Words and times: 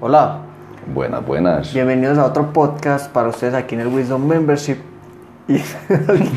Hola, 0.00 0.42
Buenas, 0.94 1.26
buenas. 1.26 1.74
bienvenidos 1.74 2.18
a 2.18 2.26
otro 2.26 2.52
podcast 2.52 3.10
para 3.10 3.30
ustedes 3.30 3.52
aquí 3.54 3.74
en 3.74 3.80
el 3.80 3.88
Wisdom 3.88 4.24
Membership 4.24 4.76
y 5.48 5.54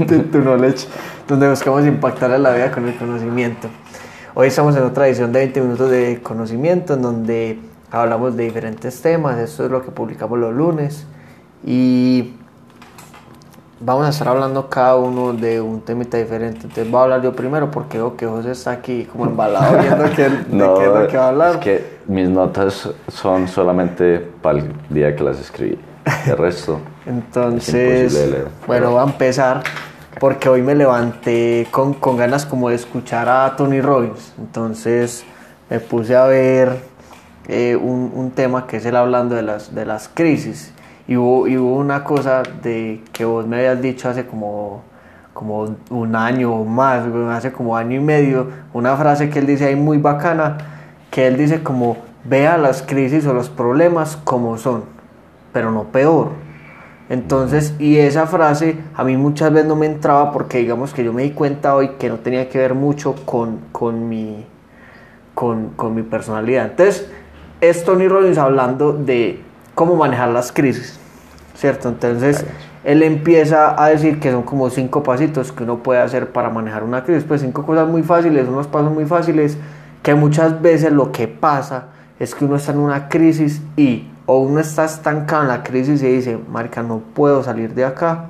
de 0.06 0.20
tu 0.32 0.40
knowledge, 0.40 0.88
donde 1.28 1.48
buscamos 1.48 1.86
impactar 1.86 2.32
a 2.32 2.40
la 2.40 2.56
vida 2.56 2.72
con 2.72 2.88
el 2.88 2.98
conocimiento. 2.98 3.68
Hoy 4.34 4.48
estamos 4.48 4.76
en 4.76 4.82
otra 4.82 5.08
edición 5.08 5.32
de 5.32 5.42
20 5.42 5.62
minutos 5.62 5.92
de 5.92 6.22
conocimiento, 6.24 6.96
en 6.96 7.04
donde 7.04 7.60
hablamos 7.92 8.36
de 8.36 8.46
diferentes 8.46 9.00
temas. 9.00 9.38
Esto 9.38 9.66
es 9.66 9.70
lo 9.70 9.84
que 9.84 9.92
publicamos 9.92 10.40
los 10.40 10.56
lunes 10.56 11.06
y 11.64 12.34
vamos 13.84 14.06
a 14.06 14.10
estar 14.10 14.28
hablando 14.28 14.70
cada 14.70 14.96
uno 14.96 15.34
de 15.34 15.60
un 15.60 15.82
temita 15.82 16.18
diferente. 16.18 16.62
Entonces 16.64 16.90
voy 16.90 17.00
a 17.00 17.04
hablar 17.04 17.22
yo 17.22 17.34
primero 17.34 17.72
porque 17.72 17.98
veo 17.98 18.16
que 18.16 18.26
José 18.26 18.52
está 18.52 18.72
aquí 18.72 19.06
como 19.06 19.26
embalado 19.26 19.78
viendo 19.80 20.04
que, 20.16 20.30
de 20.30 20.30
No, 20.52 20.76
qué 20.76 20.86
es 20.86 20.94
lo 20.94 21.08
que 21.08 21.18
va 21.18 21.26
a 21.26 21.30
hablar. 21.30 21.52
es 21.52 21.58
que 21.58 21.86
mis 22.08 22.30
notas 22.30 22.90
son 23.08 23.48
solamente 23.48 24.20
para 24.42 24.60
el 24.60 24.72
día 24.90 25.16
que 25.16 25.24
las 25.24 25.40
escribí. 25.40 25.80
El 26.28 26.38
resto. 26.38 26.80
Entonces, 27.06 28.14
de 28.14 28.28
leer. 28.28 28.48
bueno, 28.68 28.92
voy 28.92 29.00
a 29.00 29.04
empezar 29.04 29.64
porque 30.20 30.50
hoy 30.50 30.62
me 30.62 30.76
levanté 30.76 31.68
con, 31.72 31.94
con 31.96 32.18
ganas 32.18 32.46
como 32.46 32.70
de 32.70 32.76
escuchar 32.76 33.28
a 33.28 33.56
Tony 33.56 33.82
Robbins. 33.82 34.34
Entonces 34.38 35.24
me 35.70 35.80
puse 35.80 36.16
a 36.16 36.26
ver 36.26 36.78
eh, 37.48 37.76
un, 37.76 38.12
un 38.14 38.32
tema 38.32 38.68
que 38.68 38.78
es 38.78 38.86
él 38.86 38.96
hablando 38.96 39.36
de 39.36 39.42
las, 39.42 39.74
de 39.74 39.86
las 39.86 40.10
crisis. 40.14 40.74
Y 41.08 41.18
hubo, 41.18 41.76
una 41.76 42.04
cosa 42.04 42.44
de 42.64 43.04
que 43.12 43.26
vos 43.26 43.46
me 43.48 43.58
habías 43.58 43.82
dicho 43.82 44.10
hace 44.10 44.26
como, 44.26 44.84
como 45.34 45.76
un 45.90 46.16
año 46.16 46.54
o 46.54 46.66
más, 46.66 47.04
hace 47.32 47.52
como 47.52 47.76
año 47.76 47.98
y 47.98 48.04
medio, 48.04 48.48
una 48.74 48.96
frase 48.96 49.30
que 49.30 49.40
él 49.40 49.48
dice 49.48 49.66
ahí 49.66 49.76
muy 49.76 49.98
bacana, 49.98 50.58
que 51.10 51.28
él 51.28 51.38
dice 51.38 51.64
como, 51.64 51.98
vea 52.24 52.58
las 52.58 52.82
crisis 52.84 53.26
o 53.26 53.34
los 53.34 53.50
problemas 53.50 54.18
como 54.24 54.58
son, 54.58 54.84
pero 55.52 55.72
no 55.72 55.86
peor. 55.86 56.30
Entonces, 57.10 57.76
y 57.78 57.98
esa 57.98 58.26
frase 58.26 58.78
a 58.96 59.04
mí 59.04 59.18
muchas 59.18 59.52
veces 59.52 59.68
no 59.68 59.76
me 59.76 59.86
entraba 59.86 60.32
porque 60.32 60.60
digamos 60.60 60.94
que 60.94 61.04
yo 61.04 61.12
me 61.12 61.24
di 61.24 61.32
cuenta 61.32 61.76
hoy 61.76 61.90
que 62.00 62.08
no 62.08 62.20
tenía 62.20 62.48
que 62.48 62.58
ver 62.58 62.74
mucho 62.74 63.16
con, 63.26 63.60
con, 63.74 64.08
mi, 64.08 64.46
con, 65.34 65.72
con 65.72 65.94
mi 65.94 66.04
personalidad. 66.04 66.68
Entonces, 66.68 67.12
es 67.60 67.84
Tony 67.84 68.08
Robbins 68.08 68.38
hablando 68.38 68.94
de 68.94 69.42
cómo 69.76 69.98
manejar 69.98 70.30
las 70.30 70.54
crisis, 70.54 71.01
¿cierto? 71.62 71.90
Entonces, 71.90 72.44
él 72.84 73.04
empieza 73.04 73.82
a 73.82 73.90
decir 73.90 74.20
que 74.20 74.32
son 74.32 74.42
como 74.42 74.72
cinco 74.72 75.04
pasitos 75.04 75.52
que 75.52 75.64
uno 75.64 75.84
puede 75.84 76.02
hacer 76.02 76.32
para 76.32 76.50
manejar 76.50 76.84
una 76.84 77.04
crisis. 77.04 77.24
Pues 77.24 77.42
cinco 77.42 77.64
cosas 77.68 77.88
muy 77.88 78.02
fáciles, 78.02 78.48
unos 78.48 78.66
pasos 78.66 78.92
muy 78.92 79.06
fáciles, 79.06 79.60
que 80.02 80.16
muchas 80.16 80.60
veces 80.60 80.92
lo 80.92 81.12
que 81.12 81.28
pasa 81.28 81.90
es 82.20 82.34
que 82.34 82.46
uno 82.46 82.56
está 82.56 82.72
en 82.72 82.80
una 82.80 83.10
crisis 83.10 83.62
y 83.78 84.08
o 84.26 84.40
uno 84.40 84.60
está 84.60 84.86
estancado 84.86 85.44
en 85.44 85.50
la 85.50 85.62
crisis 85.62 86.02
y 86.02 86.08
dice, 86.08 86.40
marica, 86.50 86.82
no 86.82 87.00
puedo 87.14 87.44
salir 87.44 87.76
de 87.76 87.86
acá, 87.86 88.26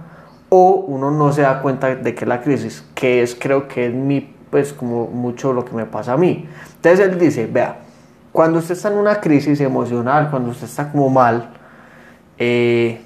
o 0.50 0.84
uno 0.88 1.10
no 1.10 1.32
se 1.32 1.44
da 1.44 1.62
cuenta 1.62 1.96
de 1.96 2.14
que 2.14 2.26
es 2.26 2.28
la 2.28 2.42
crisis, 2.42 2.84
que 2.94 3.24
es 3.24 3.34
creo 3.34 3.70
que 3.70 3.88
es 3.88 3.94
mi, 3.94 4.36
pues 4.50 4.74
como 4.74 5.08
mucho 5.08 5.54
lo 5.54 5.64
que 5.64 5.74
me 5.74 5.86
pasa 5.86 6.14
a 6.14 6.18
mí. 6.18 6.50
Entonces 6.76 7.08
él 7.08 7.18
dice, 7.18 7.48
vea, 7.48 7.78
cuando 8.34 8.60
usted 8.60 8.76
está 8.76 8.92
en 8.92 8.98
una 8.98 9.22
crisis 9.22 9.62
emocional, 9.62 10.30
cuando 10.30 10.50
usted 10.50 10.66
está 10.66 10.92
como 10.92 11.10
mal, 11.10 11.50
eh, 12.38 13.02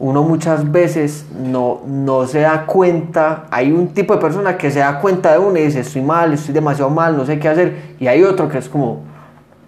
uno 0.00 0.22
muchas 0.22 0.70
veces 0.70 1.26
no, 1.36 1.80
no 1.86 2.26
se 2.26 2.40
da 2.40 2.66
cuenta, 2.66 3.46
hay 3.50 3.72
un 3.72 3.88
tipo 3.88 4.14
de 4.14 4.20
persona 4.20 4.56
que 4.56 4.70
se 4.70 4.78
da 4.78 5.00
cuenta 5.00 5.32
de 5.32 5.38
uno 5.38 5.58
y 5.58 5.62
dice, 5.62 5.80
estoy 5.80 6.02
mal, 6.02 6.32
estoy 6.32 6.54
demasiado 6.54 6.90
mal, 6.90 7.16
no 7.16 7.26
sé 7.26 7.38
qué 7.38 7.48
hacer, 7.48 7.94
y 7.98 8.06
hay 8.06 8.22
otro 8.22 8.48
que 8.48 8.58
es 8.58 8.68
como, 8.68 9.00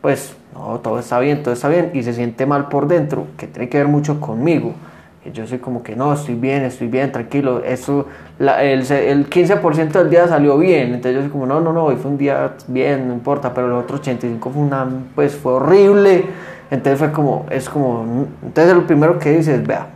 pues, 0.01 0.37
no, 0.55 0.79
todo 0.79 0.99
está 1.01 1.19
bien, 1.19 1.43
todo 1.43 1.53
está 1.53 1.69
bien, 1.69 1.91
y 1.95 2.03
se 2.03 2.13
siente 2.13 2.47
mal 2.47 2.69
por 2.69 2.87
dentro, 2.87 3.27
que 3.37 3.47
tiene 3.47 3.69
que 3.69 3.79
ver 3.79 3.89
mucho 3.89 4.21
conmigo. 4.21 4.75
Y 5.25 5.33
Yo 5.33 5.47
soy 5.47 5.59
como 5.59 5.83
que 5.83 5.97
no, 5.97 6.15
estoy 6.15 6.35
bien, 6.35 6.63
estoy 6.63 6.89
bien, 6.89 7.13
tranquilo. 7.13 7.63
Eso, 7.63 8.07
el, 8.39 8.91
el 8.91 9.29
15% 9.29 9.91
del 9.93 10.09
día 10.09 10.27
salió 10.27 10.57
bien. 10.57 10.95
Entonces 10.95 11.15
yo 11.17 11.21
soy 11.21 11.31
como, 11.31 11.45
no, 11.45 11.61
no, 11.61 11.75
no, 11.75 11.85
hoy 11.85 11.97
fue 11.97 12.11
un 12.11 12.17
día 12.17 12.55
bien, 12.69 13.07
no 13.07 13.13
importa. 13.13 13.53
Pero 13.53 13.67
el 13.67 13.75
otro 13.75 14.01
85% 14.01 14.41
fue 14.41 14.63
una, 14.63 14.89
pues 15.15 15.37
fue 15.37 15.53
horrible. 15.53 16.25
Entonces 16.71 16.99
fue 16.99 17.13
como, 17.13 17.45
es 17.51 17.69
como, 17.69 18.29
entonces 18.43 18.75
lo 18.75 18.87
primero 18.87 19.19
que 19.19 19.37
dice 19.37 19.57
es, 19.57 19.67
vea, 19.67 19.89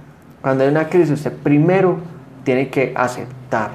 cuando 0.44 0.62
hay 0.64 0.68
una 0.68 0.90
crisis, 0.90 1.12
usted 1.12 1.32
primero 1.32 1.96
tiene 2.44 2.68
que 2.68 2.92
aceptar. 2.94 3.70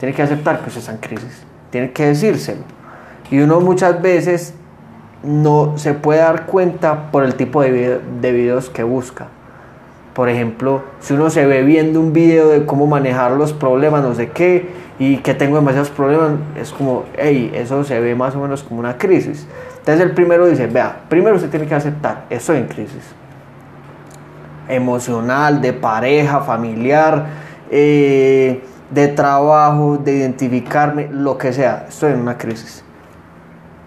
Tiene 0.00 0.14
que 0.14 0.22
aceptar 0.22 0.60
que 0.60 0.68
usted 0.68 0.80
está 0.80 0.92
en 0.92 0.98
crisis. 0.98 1.42
Tiene 1.68 1.90
que 1.92 2.06
decírselo. 2.06 2.62
Y 3.30 3.40
uno 3.40 3.60
muchas 3.60 4.00
veces 4.00 4.54
no 5.22 5.74
se 5.76 5.92
puede 5.92 6.20
dar 6.20 6.46
cuenta 6.46 7.10
por 7.10 7.24
el 7.24 7.34
tipo 7.34 7.60
de, 7.60 7.70
video- 7.72 8.00
de 8.22 8.32
videos 8.32 8.70
que 8.70 8.84
busca. 8.84 9.26
Por 10.14 10.30
ejemplo, 10.30 10.82
si 11.00 11.12
uno 11.12 11.28
se 11.28 11.44
ve 11.44 11.62
viendo 11.62 12.00
un 12.00 12.14
video 12.14 12.48
de 12.48 12.64
cómo 12.64 12.86
manejar 12.86 13.32
los 13.32 13.52
problemas, 13.52 14.02
no 14.02 14.14
sé 14.14 14.30
qué, 14.30 14.70
y 14.98 15.18
que 15.18 15.34
tengo 15.34 15.56
demasiados 15.56 15.90
problemas, 15.90 16.30
es 16.58 16.70
como, 16.70 17.04
hey, 17.18 17.52
eso 17.54 17.84
se 17.84 18.00
ve 18.00 18.14
más 18.14 18.34
o 18.34 18.40
menos 18.40 18.62
como 18.62 18.80
una 18.80 18.96
crisis. 18.96 19.46
Entonces 19.80 20.06
el 20.06 20.12
primero 20.12 20.46
dice, 20.46 20.68
vea, 20.68 21.02
primero 21.10 21.36
usted 21.36 21.50
tiene 21.50 21.66
que 21.66 21.74
aceptar, 21.74 22.24
estoy 22.30 22.56
en 22.56 22.66
crisis. 22.66 23.02
Emocional, 24.68 25.60
de 25.60 25.72
pareja, 25.72 26.40
familiar, 26.40 27.26
eh, 27.70 28.62
de 28.90 29.08
trabajo, 29.08 29.98
de 29.98 30.16
identificarme, 30.16 31.08
lo 31.10 31.36
que 31.36 31.52
sea, 31.52 31.86
estoy 31.88 32.12
en 32.12 32.20
una 32.20 32.38
crisis. 32.38 32.84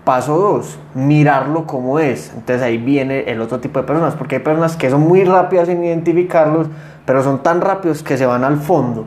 Paso 0.03 0.38
2, 0.38 0.80
mirarlo 0.96 1.66
como 1.66 2.00
es. 2.00 2.31
Entonces 2.36 2.62
ahí 2.62 2.78
viene 2.78 3.22
el 3.31 3.42
otro 3.42 3.59
tipo 3.59 3.80
de 3.80 3.86
personas, 3.86 4.16
porque 4.16 4.38
hay 4.38 4.42
personas 4.42 4.75
que 4.75 4.90
son 4.90 5.02
muy 5.02 5.24
rápidas 5.24 5.69
en 5.69 5.84
identificarlos, 5.84 6.68
pero 7.06 7.24
son 7.24 7.44
tan 7.44 7.62
rápidos 7.62 8.03
que 8.03 8.18
se 8.18 8.25
van 8.25 8.44
al 8.44 8.58
fondo. 8.58 9.06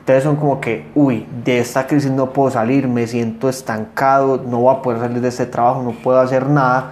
Entonces 0.00 0.24
son 0.24 0.34
como 0.34 0.60
que, 0.60 0.90
uy, 0.96 1.28
de 1.44 1.60
esta 1.60 1.86
crisis 1.86 2.10
no 2.10 2.32
puedo 2.32 2.50
salir, 2.50 2.88
me 2.88 3.06
siento 3.06 3.48
estancado, 3.48 4.42
no 4.44 4.58
voy 4.58 4.74
a 4.74 4.82
poder 4.82 4.98
salir 4.98 5.20
de 5.20 5.28
este 5.28 5.46
trabajo, 5.46 5.80
no 5.80 5.92
puedo 5.92 6.18
hacer 6.18 6.48
nada. 6.48 6.90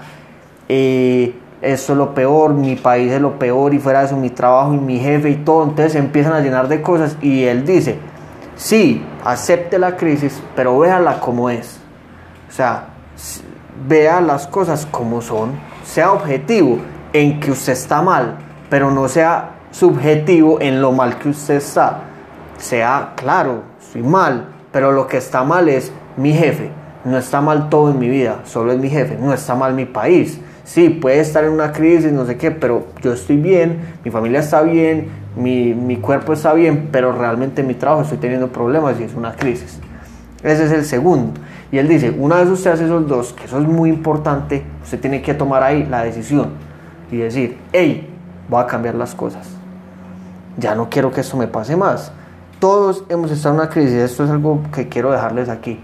Eh, 0.69 1.35
esto 1.63 1.93
es 1.93 1.99
lo 1.99 2.15
peor, 2.15 2.55
mi 2.55 2.77
país 2.77 3.13
es 3.13 3.21
lo 3.21 3.39
peor 3.39 3.75
y 3.75 3.79
fuera 3.79 4.01
de 4.01 4.07
eso 4.07 4.17
mi 4.17 4.31
trabajo 4.31 4.73
y 4.75 4.79
mi 4.79 4.99
jefe 4.99 5.31
y 5.31 5.37
todo. 5.37 5.65
Entonces 5.65 5.93
se 5.93 5.99
empiezan 5.99 6.33
a 6.33 6.41
llenar 6.41 6.69
de 6.69 6.81
cosas 6.81 7.17
y 7.21 7.45
él 7.45 7.67
dice, 7.67 7.99
sí, 8.57 9.05
acepte 9.25 9.79
la 9.79 9.97
crisis, 9.97 10.43
pero 10.57 10.79
véala 10.79 11.21
como 11.21 11.51
es. 11.51 11.79
O 12.49 12.53
sea, 12.53 12.89
vea 13.87 14.21
las 14.21 14.47
cosas 14.47 14.87
como 14.87 15.21
son, 15.21 15.53
sea 15.85 16.13
objetivo 16.13 16.79
en 17.13 17.41
que 17.41 17.51
usted 17.51 17.73
está 17.73 18.03
mal, 18.03 18.39
pero 18.69 18.91
no 18.91 19.09
sea 19.09 19.51
subjetivo 19.71 20.61
en 20.61 20.81
lo 20.81 20.93
mal 20.93 21.19
que 21.19 21.29
usted 21.29 21.57
está. 21.57 22.03
Sea 22.59 23.13
claro, 23.17 23.63
estoy 23.81 24.03
mal, 24.03 24.49
pero 24.73 24.93
lo 24.93 25.07
que 25.07 25.17
está 25.17 25.45
mal 25.45 25.69
es 25.69 25.93
mi 26.17 26.33
jefe. 26.33 26.71
No 27.05 27.17
está 27.17 27.41
mal 27.41 27.71
todo 27.71 27.91
en 27.91 27.99
mi 27.99 28.09
vida, 28.09 28.41
solo 28.45 28.73
es 28.73 28.79
mi 28.79 28.91
jefe. 28.91 29.17
No 29.19 29.33
está 29.33 29.55
mal 29.55 29.73
mi 29.73 29.87
país. 29.87 30.39
Sí, 30.71 30.89
puede 30.89 31.19
estar 31.19 31.43
en 31.43 31.51
una 31.51 31.73
crisis, 31.73 32.13
no 32.13 32.25
sé 32.27 32.37
qué, 32.37 32.53
pero 32.53 32.87
yo 33.03 33.13
estoy 33.13 33.39
bien, 33.39 33.81
mi 34.05 34.13
familia 34.13 34.39
está 34.39 34.63
bien, 34.63 35.09
mi, 35.35 35.75
mi 35.75 35.97
cuerpo 35.97 36.33
está 36.33 36.53
bien, 36.53 36.91
pero 36.93 37.11
realmente 37.11 37.63
en 37.63 37.67
mi 37.67 37.75
trabajo 37.75 38.03
estoy 38.03 38.19
teniendo 38.19 38.53
problemas 38.53 39.01
y 39.01 39.03
es 39.03 39.15
una 39.15 39.33
crisis. 39.35 39.81
Ese 40.45 40.67
es 40.67 40.71
el 40.71 40.85
segundo. 40.85 41.41
Y 41.73 41.79
él 41.79 41.89
dice, 41.89 42.15
una 42.17 42.37
vez 42.37 42.49
usted 42.51 42.71
hace 42.71 42.85
esos 42.85 43.09
dos, 43.09 43.33
que 43.33 43.47
eso 43.47 43.59
es 43.59 43.67
muy 43.67 43.89
importante, 43.91 44.63
usted 44.81 45.01
tiene 45.01 45.23
que 45.23 45.35
tomar 45.35 45.65
ahí 45.65 45.89
la 45.91 46.05
decisión 46.05 46.51
y 47.11 47.17
decir, 47.17 47.59
hey, 47.73 48.09
voy 48.49 48.63
a 48.63 48.69
cambiar 48.69 48.95
las 48.95 49.17
cosas. 49.17 49.49
Ya 50.57 50.77
no 50.77 50.89
quiero 50.89 51.11
que 51.11 51.23
esto 51.23 51.37
me 51.37 51.49
pase 51.49 51.75
más. 51.75 52.13
Todos 52.61 53.03
hemos 53.09 53.33
estado 53.33 53.57
en 53.57 53.63
una 53.63 53.71
crisis, 53.71 53.95
esto 53.95 54.23
es 54.23 54.31
algo 54.31 54.61
que 54.73 54.89
quiero 54.89 55.11
dejarles 55.11 55.49
aquí. 55.49 55.81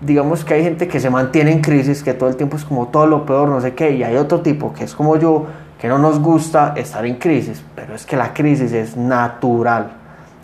Digamos 0.00 0.44
que 0.44 0.54
hay 0.54 0.64
gente 0.64 0.88
que 0.88 0.98
se 1.00 1.10
mantiene 1.10 1.52
en 1.52 1.60
crisis, 1.60 2.02
que 2.02 2.14
todo 2.14 2.28
el 2.28 2.36
tiempo 2.36 2.56
es 2.56 2.64
como 2.64 2.88
todo 2.88 3.06
lo 3.06 3.26
peor, 3.26 3.48
no 3.48 3.60
sé 3.60 3.74
qué, 3.74 3.92
y 3.92 4.02
hay 4.02 4.16
otro 4.16 4.40
tipo 4.40 4.72
que 4.72 4.84
es 4.84 4.94
como 4.94 5.16
yo, 5.16 5.46
que 5.78 5.88
no 5.88 5.98
nos 5.98 6.20
gusta 6.20 6.74
estar 6.76 7.04
en 7.04 7.16
crisis, 7.16 7.62
pero 7.74 7.94
es 7.94 8.06
que 8.06 8.16
la 8.16 8.32
crisis 8.32 8.72
es 8.72 8.96
natural 8.96 10.00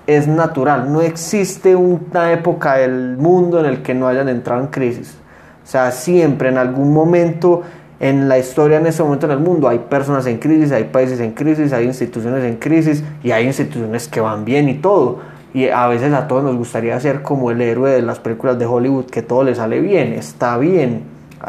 es 0.07 0.29
natural. 0.29 0.93
No 0.93 1.01
existe 1.01 1.75
una 1.75 2.33
época 2.33 2.77
del 2.77 3.17
mundo 3.17 3.61
en 3.61 3.67
el 3.67 3.83
que 3.83 3.95
no 3.95 4.07
hayan 4.07 4.29
entrado 4.29 4.61
en 4.61 4.69
crisis. 4.69 5.17
O 5.65 5.67
sea, 5.67 5.91
siempre 5.91 6.49
en 6.49 6.59
algún 6.59 6.93
momento 6.93 7.63
en 7.99 8.29
la 8.29 8.39
historia, 8.39 8.79
en 8.79 8.87
este 8.87 9.03
momento 9.03 9.27
en 9.27 9.33
el 9.33 9.39
mundo, 9.39 9.69
hay 9.69 9.79
personas 9.79 10.27
en 10.27 10.39
crisis, 10.39 10.71
hay 10.71 10.85
países 10.85 11.19
en 11.19 11.33
crisis, 11.33 11.73
hay 11.73 11.87
instituciones 11.87 12.45
en 12.45 12.57
crisis 12.57 13.03
y 13.23 13.31
hay 13.31 13.47
instituciones 13.47 14.07
que 14.07 14.21
van 14.21 14.45
bien 14.45 14.69
y 14.69 14.75
todo. 14.75 15.19
Y 15.57 15.69
a 15.69 15.87
veces 15.87 16.13
a 16.13 16.29
todos 16.29 16.45
nos 16.45 16.57
gustaría 16.57 16.99
ser 17.01 17.23
como 17.23 17.51
el 17.51 17.63
héroe 17.63 17.91
de 17.91 18.03
las 18.03 18.19
películas 18.19 18.59
de 18.59 18.67
Hollywood, 18.67 19.07
que 19.07 19.23
todo 19.23 19.43
le 19.43 19.55
sale 19.55 19.81
bien, 19.81 20.13
está 20.13 20.59
bien, 20.59 21.05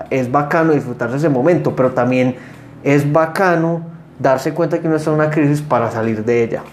es 0.09 0.31
bacano 0.31 0.74
disfrutarse 0.74 1.18
ese 1.18 1.30
momento, 1.30 1.75
pero 1.75 1.92
también 1.92 2.36
es 2.83 3.12
bacano 3.12 3.81
darse 4.18 4.54
cuenta 4.54 4.80
que 4.80 4.88
uno 4.88 4.95
está 4.95 5.09
en 5.09 5.18
una 5.18 5.30
crisis 5.30 5.62
para 5.62 5.92
salir 5.92 6.24
de 6.24 6.44
ella 6.44 6.63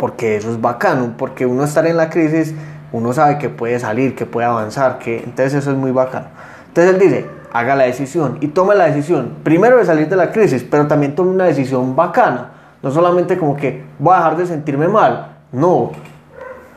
porque 0.00 0.36
eso 0.36 0.50
es 0.50 0.58
bacano, 0.58 1.12
porque 1.18 1.44
uno 1.44 1.62
estar 1.62 1.86
en 1.86 1.98
la 1.98 2.08
crisis, 2.08 2.54
uno 2.90 3.12
sabe 3.12 3.36
que 3.36 3.50
puede 3.50 3.78
salir, 3.78 4.14
que 4.16 4.24
puede 4.24 4.46
avanzar, 4.46 4.98
que 4.98 5.18
entonces 5.18 5.52
eso 5.52 5.72
es 5.72 5.76
muy 5.76 5.90
bacano. 5.90 6.28
Entonces 6.68 6.94
él 6.94 6.98
dice, 6.98 7.26
haga 7.52 7.76
la 7.76 7.84
decisión 7.84 8.38
y 8.40 8.48
tome 8.48 8.74
la 8.74 8.86
decisión, 8.86 9.34
primero 9.42 9.76
de 9.76 9.84
salir 9.84 10.08
de 10.08 10.16
la 10.16 10.32
crisis, 10.32 10.64
pero 10.68 10.86
también 10.86 11.14
tome 11.14 11.32
una 11.32 11.44
decisión 11.44 11.94
bacana. 11.94 12.48
No 12.82 12.90
solamente 12.90 13.36
como 13.36 13.56
que 13.56 13.84
voy 13.98 14.14
a 14.14 14.16
dejar 14.16 14.36
de 14.38 14.46
sentirme 14.46 14.88
mal, 14.88 15.36
no, 15.52 15.92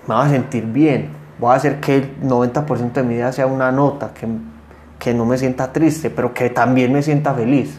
me 0.08 0.16
voy 0.16 0.26
a 0.26 0.30
sentir 0.30 0.66
bien, 0.66 1.10
voy 1.40 1.52
a 1.54 1.56
hacer 1.56 1.80
que 1.80 1.96
el 1.98 2.22
90% 2.22 2.94
de 2.94 3.04
mi 3.04 3.16
vida 3.16 3.32
sea 3.32 3.48
una 3.48 3.72
nota, 3.72 4.12
que, 4.14 4.28
que 5.00 5.14
no 5.14 5.26
me 5.26 5.38
sienta 5.38 5.72
triste, 5.72 6.10
pero 6.10 6.34
que 6.34 6.50
también 6.50 6.92
me 6.92 7.02
sienta 7.02 7.34
feliz. 7.34 7.78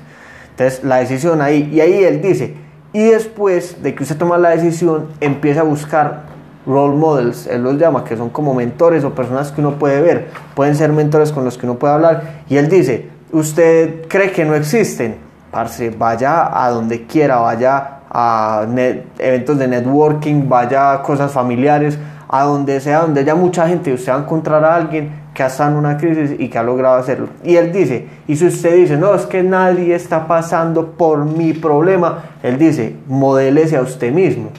Entonces 0.50 0.84
la 0.84 0.96
decisión 0.96 1.42
ahí, 1.42 1.70
y 1.72 1.80
ahí 1.80 2.04
él 2.04 2.22
dice, 2.22 2.54
y 2.92 3.04
después 3.04 3.82
de 3.82 3.94
que 3.94 4.04
usted 4.04 4.16
toma 4.16 4.38
la 4.38 4.50
decisión, 4.50 5.08
empieza 5.20 5.60
a 5.60 5.64
buscar 5.64 6.22
role 6.66 6.96
models, 6.96 7.46
él 7.46 7.62
los 7.62 7.76
llama, 7.76 8.04
que 8.04 8.16
son 8.16 8.30
como 8.30 8.54
mentores 8.54 9.04
o 9.04 9.14
personas 9.14 9.52
que 9.52 9.60
uno 9.60 9.72
puede 9.72 10.00
ver, 10.00 10.28
pueden 10.54 10.76
ser 10.76 10.92
mentores 10.92 11.32
con 11.32 11.44
los 11.44 11.58
que 11.58 11.66
uno 11.66 11.74
puede 11.78 11.94
hablar, 11.94 12.42
y 12.48 12.56
él 12.56 12.68
dice, 12.68 13.10
usted 13.32 14.06
cree 14.08 14.30
que 14.30 14.44
no 14.44 14.54
existen, 14.54 15.16
parce, 15.50 15.90
vaya 15.90 16.64
a 16.64 16.70
donde 16.70 17.06
quiera, 17.06 17.36
vaya 17.36 17.98
a 18.10 18.64
eventos 19.18 19.58
de 19.58 19.66
networking, 19.66 20.48
vaya 20.48 20.92
a 20.92 21.02
cosas 21.02 21.32
familiares, 21.32 21.98
a 22.28 22.44
donde 22.44 22.80
sea, 22.80 23.00
donde 23.00 23.20
haya 23.20 23.34
mucha 23.34 23.68
gente, 23.68 23.92
usted 23.92 24.12
va 24.12 24.16
a 24.16 24.20
encontrar 24.20 24.64
a 24.64 24.74
alguien 24.74 25.24
que 25.34 25.44
estado 25.44 25.72
en 25.72 25.76
una 25.76 25.96
crisis 25.96 26.36
y 26.38 26.48
que 26.48 26.58
ha 26.58 26.62
logrado 26.62 26.96
hacerlo. 26.96 27.28
Y 27.42 27.56
él 27.56 27.72
dice, 27.72 28.06
y 28.26 28.36
si 28.36 28.46
usted 28.46 28.76
dice, 28.76 28.96
no, 28.96 29.14
es 29.14 29.26
que 29.26 29.42
nadie 29.42 29.94
está 29.94 30.26
pasando 30.26 30.92
por 30.92 31.24
mi 31.24 31.52
problema, 31.52 32.24
él 32.42 32.58
dice, 32.58 32.96
modélese 33.08 33.76
a 33.76 33.82
usted 33.82 34.12
mismo. 34.12 34.50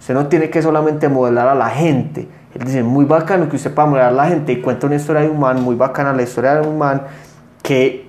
Usted 0.00 0.14
no 0.14 0.26
tiene 0.26 0.50
que 0.50 0.60
solamente 0.62 1.08
modelar 1.08 1.48
a 1.48 1.54
la 1.54 1.68
gente. 1.68 2.28
Él 2.54 2.64
dice, 2.64 2.82
muy 2.82 3.04
bacano 3.04 3.48
que 3.48 3.56
usted 3.56 3.72
pueda 3.72 3.88
modelar 3.88 4.08
a 4.10 4.16
la 4.16 4.26
gente 4.26 4.52
y 4.52 4.60
cuenta 4.60 4.86
una 4.86 4.96
historia 4.96 5.22
de 5.22 5.28
un 5.28 5.38
man, 5.38 5.62
muy 5.62 5.76
bacana 5.76 6.12
la 6.12 6.22
historia 6.22 6.56
de 6.56 6.66
un 6.66 6.78
man 6.78 7.02
que 7.62 8.06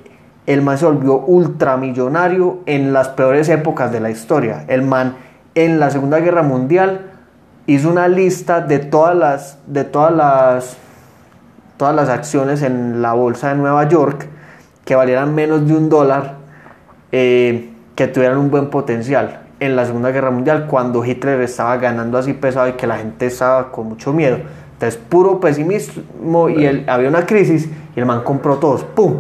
el 0.47 0.61
man 0.61 0.77
se 0.77 0.85
volvió 0.85 1.19
ultramillonario 1.19 2.59
en 2.65 2.93
las 2.93 3.09
peores 3.09 3.49
épocas 3.49 3.91
de 3.91 3.99
la 3.99 4.09
historia. 4.09 4.65
El 4.67 4.81
man 4.81 5.15
en 5.55 5.79
la 5.79 5.89
Segunda 5.89 6.19
Guerra 6.19 6.41
Mundial 6.41 7.06
hizo 7.67 7.89
una 7.89 8.07
lista 8.07 8.61
de 8.61 8.79
todas 8.79 9.15
las, 9.15 9.59
de 9.67 9.83
todas 9.83 10.13
las, 10.13 10.77
todas 11.75 11.95
las 11.95 12.09
acciones 12.09 12.63
en 12.63 13.01
la 13.01 13.13
bolsa 13.13 13.49
de 13.49 13.55
Nueva 13.55 13.87
York 13.87 14.25
que 14.85 14.95
valieran 14.95 15.35
menos 15.35 15.67
de 15.67 15.75
un 15.75 15.89
dólar, 15.89 16.35
eh, 17.11 17.69
que 17.95 18.07
tuvieran 18.07 18.37
un 18.37 18.49
buen 18.49 18.69
potencial 18.69 19.41
en 19.59 19.75
la 19.75 19.85
Segunda 19.85 20.11
Guerra 20.11 20.31
Mundial 20.31 20.67
cuando 20.67 21.03
Hitler 21.03 21.41
estaba 21.41 21.77
ganando 21.77 22.17
así 22.17 22.33
pesado 22.33 22.69
y 22.69 22.73
que 22.73 22.87
la 22.87 22.97
gente 22.97 23.25
estaba 23.25 23.71
con 23.71 23.87
mucho 23.87 24.13
miedo. 24.13 24.37
Entonces, 24.73 24.99
puro 25.09 25.39
pesimismo 25.39 26.49
y 26.49 26.65
él, 26.65 26.85
había 26.87 27.09
una 27.09 27.25
crisis 27.25 27.69
y 27.95 27.99
el 27.99 28.05
man 28.05 28.21
compró 28.23 28.57
todos, 28.57 28.83
¡pum! 28.83 29.15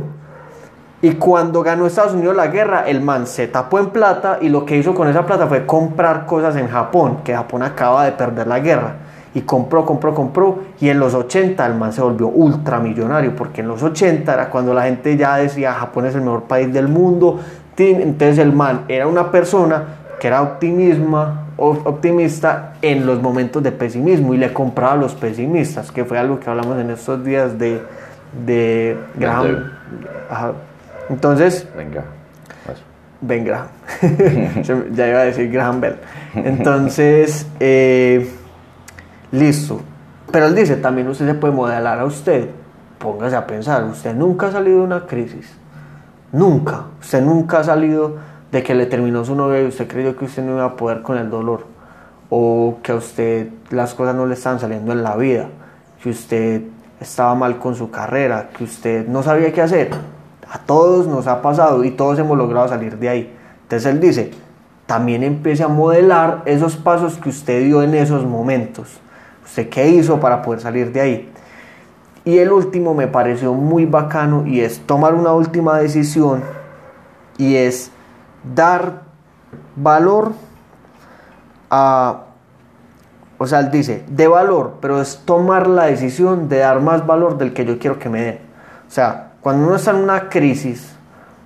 Y 1.01 1.11
cuando 1.11 1.61
ganó 1.61 1.85
Estados 1.85 2.13
Unidos 2.13 2.35
la 2.35 2.47
guerra, 2.47 2.85
el 2.87 3.01
man 3.01 3.27
se 3.27 3.47
tapó 3.47 3.77
en 3.77 3.87
plata 3.87 4.39
y 4.41 4.49
lo 4.49 4.65
que 4.65 4.77
hizo 4.77 4.95
con 4.95 5.07
esa 5.07 5.27
plata 5.27 5.45
fue 5.45 5.65
comprar 5.65 6.25
cosas 6.25 6.55
en 6.55 6.67
Japón, 6.67 7.19
que 7.23 7.35
Japón 7.35 7.61
acaba 7.61 8.05
de 8.05 8.13
perder 8.13 8.47
la 8.47 8.59
guerra. 8.59 8.95
Y 9.35 9.41
compró, 9.41 9.85
compró, 9.85 10.15
compró. 10.15 10.59
Y 10.79 10.89
en 10.89 10.99
los 10.99 11.13
80 11.13 11.63
el 11.67 11.75
man 11.75 11.93
se 11.93 12.01
volvió 12.01 12.27
ultramillonario, 12.27 13.35
porque 13.35 13.61
en 13.61 13.67
los 13.67 13.83
80 13.83 14.33
era 14.33 14.49
cuando 14.49 14.73
la 14.73 14.85
gente 14.85 15.15
ya 15.15 15.35
decía 15.35 15.73
Japón 15.73 16.07
es 16.07 16.15
el 16.15 16.21
mejor 16.21 16.43
país 16.43 16.73
del 16.73 16.87
mundo. 16.87 17.39
Entonces 17.77 18.39
el 18.39 18.51
man 18.51 18.85
era 18.87 19.05
una 19.05 19.29
persona 19.29 19.83
que 20.19 20.25
era 20.25 20.41
optimista 20.41 21.43
en 22.81 23.05
los 23.05 23.21
momentos 23.21 23.61
de 23.61 23.71
pesimismo 23.71 24.33
y 24.33 24.37
le 24.37 24.51
compraba 24.51 24.93
a 24.93 24.97
los 24.97 25.13
pesimistas, 25.13 25.91
que 25.91 26.05
fue 26.05 26.17
algo 26.17 26.39
que 26.39 26.49
hablamos 26.49 26.79
en 26.79 26.89
estos 26.89 27.23
días 27.23 27.59
de, 27.59 27.83
de 28.43 28.97
Graham. 29.15 29.73
Entontonces, 31.09 31.67
venga. 31.75 32.03
Venga. 33.19 33.67
ya 34.91 35.07
iba 35.07 35.19
a 35.19 35.23
decir 35.23 35.51
Graham 35.51 35.81
Bell. 35.81 35.95
Entonces, 36.35 37.47
eh, 37.59 38.29
listo. 39.31 39.81
Pero 40.31 40.45
él 40.47 40.55
dice, 40.55 40.75
también 40.77 41.07
usted 41.07 41.25
se 41.25 41.33
puede 41.33 41.53
modelar 41.53 41.99
a 41.99 42.05
usted. 42.05 42.49
Póngase 42.99 43.35
a 43.35 43.47
pensar, 43.47 43.83
usted 43.85 44.13
nunca 44.13 44.47
ha 44.47 44.51
salido 44.51 44.79
de 44.79 44.83
una 44.83 45.05
crisis. 45.05 45.51
Nunca. 46.31 46.83
Usted 46.99 47.21
nunca 47.21 47.59
ha 47.59 47.63
salido 47.63 48.17
de 48.51 48.63
que 48.63 48.75
le 48.75 48.85
terminó 48.85 49.23
su 49.25 49.35
novia 49.35 49.61
y 49.61 49.67
usted 49.67 49.87
creyó 49.87 50.15
que 50.15 50.25
usted 50.25 50.43
no 50.43 50.53
iba 50.53 50.65
a 50.65 50.75
poder 50.75 51.01
con 51.01 51.17
el 51.17 51.29
dolor, 51.29 51.65
o 52.29 52.77
que 52.81 52.91
a 52.91 52.95
usted 52.95 53.49
las 53.69 53.93
cosas 53.93 54.15
no 54.15 54.25
le 54.25 54.33
están 54.33 54.59
saliendo 54.59 54.91
en 54.91 55.03
la 55.03 55.15
vida, 55.15 55.49
que 56.01 56.09
usted 56.09 56.61
estaba 56.99 57.35
mal 57.35 57.57
con 57.57 57.75
su 57.75 57.91
carrera, 57.91 58.49
que 58.55 58.63
usted 58.63 59.07
no 59.07 59.23
sabía 59.23 59.51
qué 59.51 59.61
hacer. 59.61 59.89
A 60.49 60.59
todos 60.59 61.07
nos 61.07 61.27
ha 61.27 61.41
pasado 61.41 61.83
y 61.83 61.91
todos 61.91 62.17
hemos 62.19 62.37
logrado 62.37 62.67
salir 62.67 62.97
de 62.97 63.09
ahí. 63.09 63.37
Entonces 63.63 63.91
él 63.91 63.99
dice, 63.99 64.31
también 64.85 65.23
empiece 65.23 65.63
a 65.63 65.67
modelar 65.67 66.43
esos 66.45 66.77
pasos 66.77 67.17
que 67.17 67.29
usted 67.29 67.63
dio 67.63 67.83
en 67.83 67.93
esos 67.93 68.25
momentos. 68.25 68.99
¿Usted 69.43 69.69
qué 69.69 69.89
hizo 69.89 70.19
para 70.19 70.41
poder 70.41 70.61
salir 70.61 70.91
de 70.91 71.01
ahí? 71.01 71.31
Y 72.23 72.39
el 72.39 72.51
último 72.51 72.93
me 72.93 73.07
pareció 73.07 73.53
muy 73.53 73.85
bacano 73.85 74.45
y 74.45 74.61
es 74.61 74.79
tomar 74.79 75.13
una 75.13 75.33
última 75.33 75.77
decisión 75.77 76.43
y 77.37 77.55
es 77.55 77.91
dar 78.55 79.03
valor 79.75 80.33
a, 81.69 82.23
o 83.37 83.47
sea, 83.47 83.59
él 83.59 83.71
dice, 83.71 84.03
de 84.07 84.27
valor, 84.27 84.75
pero 84.81 85.01
es 85.01 85.23
tomar 85.25 85.67
la 85.67 85.85
decisión 85.85 86.49
de 86.49 86.59
dar 86.59 86.81
más 86.81 87.05
valor 87.05 87.37
del 87.37 87.53
que 87.53 87.65
yo 87.65 87.79
quiero 87.79 87.99
que 87.99 88.09
me 88.09 88.21
den. 88.21 88.39
O 88.87 88.91
sea, 88.91 89.26
cuando 89.47 89.67
uno 89.67 89.77
está 89.77 89.91
en 89.91 90.03
una 90.03 90.27
crisis, 90.27 90.93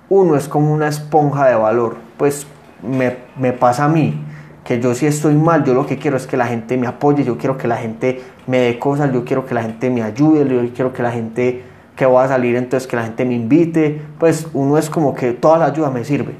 uno 0.08 0.34
es 0.34 0.48
como 0.48 0.72
una 0.72 0.88
esponja 0.88 1.46
de 1.46 1.54
valor. 1.54 1.98
Pues 2.16 2.48
me, 2.82 3.52
pasa 3.52 3.84
a 3.84 3.88
mí, 3.88 4.24
que 4.64 4.80
yo 4.80 4.92
si 4.96 5.06
estoy 5.06 5.36
mal, 5.36 5.62
yo 5.62 5.72
lo 5.72 5.86
que 5.86 5.98
quiero 5.98 6.16
es 6.16 6.26
que 6.26 6.36
la 6.36 6.46
gente 6.46 6.76
me 6.76 6.88
apoye, 6.88 7.22
yo 7.22 7.38
quiero 7.38 7.56
que 7.56 7.68
la 7.68 7.76
gente 7.76 8.20
me 8.48 8.58
dé 8.58 8.76
cosas, 8.80 9.12
yo 9.12 9.24
quiero 9.24 9.46
que 9.46 9.54
la 9.54 9.62
gente 9.62 9.88
me 9.88 10.02
ayude, 10.02 10.48
yo 10.48 10.74
quiero 10.74 10.92
que 10.92 11.00
la 11.00 11.12
gente 11.12 11.62
que 11.94 12.04
voy 12.04 12.24
a 12.24 12.26
salir, 12.26 12.56
entonces 12.56 12.88
que 12.88 12.96
la 12.96 13.04
gente 13.04 13.24
me 13.24 13.34
invite, 13.34 14.02
pues 14.18 14.48
uno 14.52 14.78
es 14.78 14.90
como 14.90 15.14
que 15.14 15.30
toda 15.30 15.58
la 15.58 15.66
ayuda 15.66 15.88
me 15.90 16.02
sirve. 16.02 16.34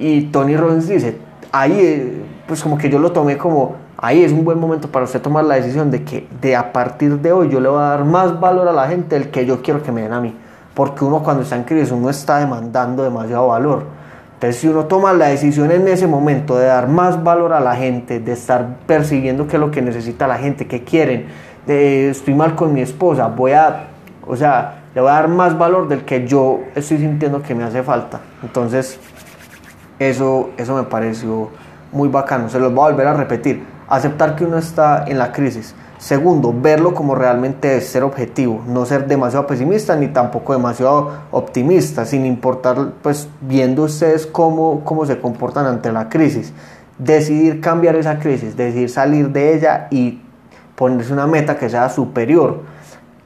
Y 0.00 0.22
Tony 0.28 0.56
Robbins 0.56 0.88
dice, 0.88 1.18
ahí, 1.52 1.78
eh, 1.78 2.22
pues 2.46 2.62
como 2.62 2.78
que 2.78 2.88
yo 2.88 2.98
lo 2.98 3.12
tomé 3.12 3.36
como, 3.36 3.76
ahí 3.98 4.24
es 4.24 4.32
un 4.32 4.46
buen 4.46 4.58
momento 4.58 4.90
para 4.90 5.04
usted 5.04 5.20
tomar 5.20 5.44
la 5.44 5.56
decisión 5.56 5.90
de 5.90 6.04
que 6.04 6.26
de 6.40 6.56
a 6.56 6.72
partir 6.72 7.18
de 7.18 7.32
hoy 7.32 7.50
yo 7.50 7.60
le 7.60 7.68
voy 7.68 7.80
a 7.80 7.88
dar 7.88 8.06
más 8.06 8.40
valor 8.40 8.66
a 8.66 8.72
la 8.72 8.88
gente 8.88 9.18
del 9.18 9.28
que 9.30 9.44
yo 9.44 9.60
quiero 9.60 9.82
que 9.82 9.92
me 9.92 10.00
den 10.00 10.14
a 10.14 10.22
mí. 10.22 10.34
Porque 10.76 11.06
uno 11.06 11.22
cuando 11.22 11.42
está 11.42 11.56
en 11.56 11.64
crisis, 11.64 11.90
uno 11.90 12.10
está 12.10 12.38
demandando 12.38 13.02
demasiado 13.02 13.48
valor. 13.48 13.84
Entonces 14.34 14.60
si 14.60 14.68
uno 14.68 14.84
toma 14.84 15.14
la 15.14 15.28
decisión 15.28 15.70
en 15.70 15.88
ese 15.88 16.06
momento 16.06 16.58
de 16.58 16.66
dar 16.66 16.86
más 16.86 17.24
valor 17.24 17.54
a 17.54 17.60
la 17.60 17.74
gente, 17.74 18.20
de 18.20 18.32
estar 18.32 18.76
percibiendo 18.86 19.48
qué 19.48 19.56
es 19.56 19.60
lo 19.60 19.70
que 19.70 19.80
necesita 19.80 20.26
la 20.28 20.36
gente, 20.36 20.66
qué 20.66 20.84
quieren, 20.84 21.28
de, 21.66 22.10
estoy 22.10 22.34
mal 22.34 22.54
con 22.54 22.74
mi 22.74 22.82
esposa, 22.82 23.28
voy 23.28 23.52
a, 23.52 23.86
o 24.26 24.36
sea, 24.36 24.82
le 24.94 25.00
voy 25.00 25.08
a 25.08 25.14
dar 25.14 25.28
más 25.28 25.56
valor 25.56 25.88
del 25.88 26.04
que 26.04 26.26
yo 26.26 26.60
estoy 26.74 26.98
sintiendo 26.98 27.40
que 27.40 27.54
me 27.54 27.64
hace 27.64 27.82
falta. 27.82 28.20
Entonces, 28.42 29.00
eso, 29.98 30.50
eso 30.58 30.76
me 30.76 30.82
pareció 30.82 31.48
muy 31.90 32.10
bacano. 32.10 32.50
Se 32.50 32.58
los 32.58 32.74
voy 32.74 32.88
a 32.88 32.90
volver 32.90 33.06
a 33.06 33.14
repetir. 33.14 33.64
Aceptar 33.88 34.36
que 34.36 34.44
uno 34.44 34.58
está 34.58 35.04
en 35.06 35.16
la 35.16 35.32
crisis. 35.32 35.74
Segundo, 35.98 36.54
verlo 36.54 36.94
como 36.94 37.14
realmente 37.14 37.78
es, 37.78 37.88
ser 37.88 38.02
objetivo, 38.02 38.62
no 38.66 38.84
ser 38.84 39.06
demasiado 39.06 39.46
pesimista 39.46 39.96
ni 39.96 40.08
tampoco 40.08 40.52
demasiado 40.52 41.10
optimista, 41.30 42.04
sin 42.04 42.26
importar, 42.26 42.92
pues 43.02 43.28
viendo 43.40 43.84
ustedes 43.84 44.26
cómo, 44.26 44.82
cómo 44.84 45.06
se 45.06 45.18
comportan 45.18 45.64
ante 45.66 45.90
la 45.92 46.08
crisis. 46.10 46.52
Decidir 46.98 47.60
cambiar 47.60 47.96
esa 47.96 48.18
crisis, 48.18 48.56
decidir 48.56 48.90
salir 48.90 49.30
de 49.30 49.54
ella 49.54 49.88
y 49.90 50.20
ponerse 50.74 51.12
una 51.12 51.26
meta 51.26 51.56
que 51.56 51.70
sea 51.70 51.88
superior. 51.88 52.60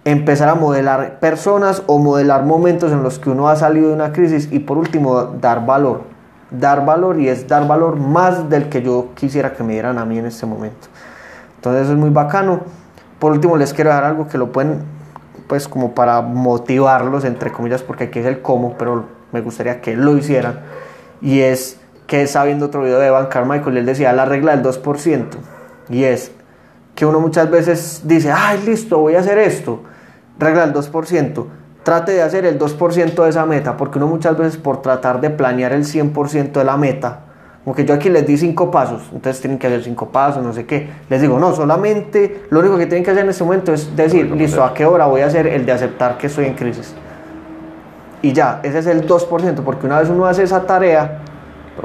Empezar 0.05 0.49
a 0.49 0.55
modelar 0.55 1.19
personas 1.19 1.83
o 1.87 1.99
modelar 1.99 2.45
momentos 2.45 2.93
en 2.93 3.03
los 3.03 3.19
que 3.19 3.31
uno 3.31 3.49
ha 3.49 3.57
salido 3.57 3.89
de 3.89 3.95
una 3.95 4.13
crisis 4.13 4.49
y 4.51 4.61
por 4.61 4.79
último 4.79 5.25
dar 5.25 5.67
valor 5.67 6.11
dar 6.51 6.85
valor 6.85 7.21
y 7.21 7.29
es 7.29 7.47
dar 7.47 7.67
valor 7.67 7.97
más 7.97 8.49
del 8.51 8.69
que 8.69 8.83
yo 8.83 9.11
quisiera 9.15 9.53
que 9.53 9.63
me 9.63 9.75
dieran 9.75 9.99
a 9.99 10.05
mí 10.05 10.19
en 10.19 10.27
este 10.27 10.47
momento. 10.47 10.89
Entonces 11.61 11.91
es 11.91 11.97
muy 11.97 12.11
bacano. 12.11 12.61
Por 13.19 13.33
último 13.33 13.57
les 13.57 13.75
quiero 13.75 13.91
dar 13.91 14.05
algo 14.05 14.29
que 14.29 14.39
lo 14.39 14.51
pueden, 14.51 14.83
pues 15.47 15.69
como 15.69 15.95
para 15.95 16.23
motivarlos, 16.23 17.25
entre 17.25 17.53
comillas, 17.53 17.83
porque 17.83 18.05
aquí 18.05 18.19
es 18.19 18.27
el 18.27 18.41
cómo, 18.41 18.77
pero 18.79 19.05
me 19.33 19.41
gustaría 19.41 19.81
que 19.81 19.97
lo 19.97 20.17
hicieran. 20.17 20.61
Y 21.21 21.41
es 21.41 21.79
que 22.07 22.23
estaba 22.23 22.47
viendo 22.47 22.67
otro 22.67 22.83
video 22.83 22.99
de 22.99 23.09
Evan 23.09 23.27
Carmichael 23.27 23.77
y 23.77 23.79
él 23.79 23.87
decía 23.87 24.13
la 24.13 24.25
regla 24.25 24.57
del 24.57 24.65
2%. 24.65 25.27
Y 25.91 26.05
es 26.05 26.33
que 26.95 27.07
uno 27.07 27.21
muchas 27.21 27.51
veces 27.51 28.03
dice, 28.05 28.33
ay, 28.35 28.63
listo, 28.65 28.99
voy 28.99 29.15
a 29.15 29.21
hacer 29.21 29.39
esto. 29.39 29.83
Regla 30.39 30.67
del 30.67 30.75
2% 30.75 31.47
trate 31.83 32.13
de 32.13 32.23
hacer 32.23 32.45
el 32.45 32.59
2% 32.59 33.23
de 33.25 33.29
esa 33.29 33.47
meta, 33.47 33.77
porque 33.77 33.99
uno 33.99 34.07
muchas 34.07 34.37
veces 34.37 34.57
por 34.57 34.83
tratar 34.83 35.21
de 35.21 35.31
planear 35.31 35.73
el 35.73 35.85
100% 35.85 36.53
de 36.53 36.65
la 36.65 36.77
meta, 36.77 37.21
como 37.65 37.77
que 37.77 37.85
yo 37.85 37.95
aquí 37.95 38.09
les 38.09 38.27
di 38.27 38.37
5 38.37 38.71
pasos, 38.71 39.03
entonces 39.13 39.41
tienen 39.41 39.59
que 39.59 39.67
hacer 39.67 39.85
5 39.85 40.09
pasos, 40.09 40.43
no 40.43 40.53
sé 40.53 40.65
qué, 40.65 40.89
les 41.09 41.21
digo, 41.21 41.39
no, 41.39 41.55
solamente 41.55 42.45
lo 42.51 42.61
único 42.61 42.79
que 42.79 42.87
tienen 42.87 43.05
que 43.05 43.11
hacer 43.11 43.25
en 43.25 43.31
este 43.31 43.45
momento 43.45 43.73
es 43.73 43.95
decir, 43.95 44.31
listo, 44.31 44.65
¿a 44.65 44.73
qué 44.73 44.87
hora 44.87 45.07
voy 45.07 45.21
a 45.21 45.27
hacer 45.27 45.47
el 45.47 45.67
de 45.67 45.73
aceptar 45.73 46.17
que 46.17 46.29
estoy 46.29 46.47
en 46.47 46.55
crisis? 46.55 46.95
y 48.23 48.33
ya, 48.33 48.61
ese 48.63 48.79
es 48.79 48.87
el 48.87 49.07
2%, 49.07 49.63
porque 49.63 49.87
una 49.87 50.01
vez 50.01 50.09
uno 50.09 50.27
hace 50.27 50.43
esa 50.43 50.67
tarea, 50.67 51.19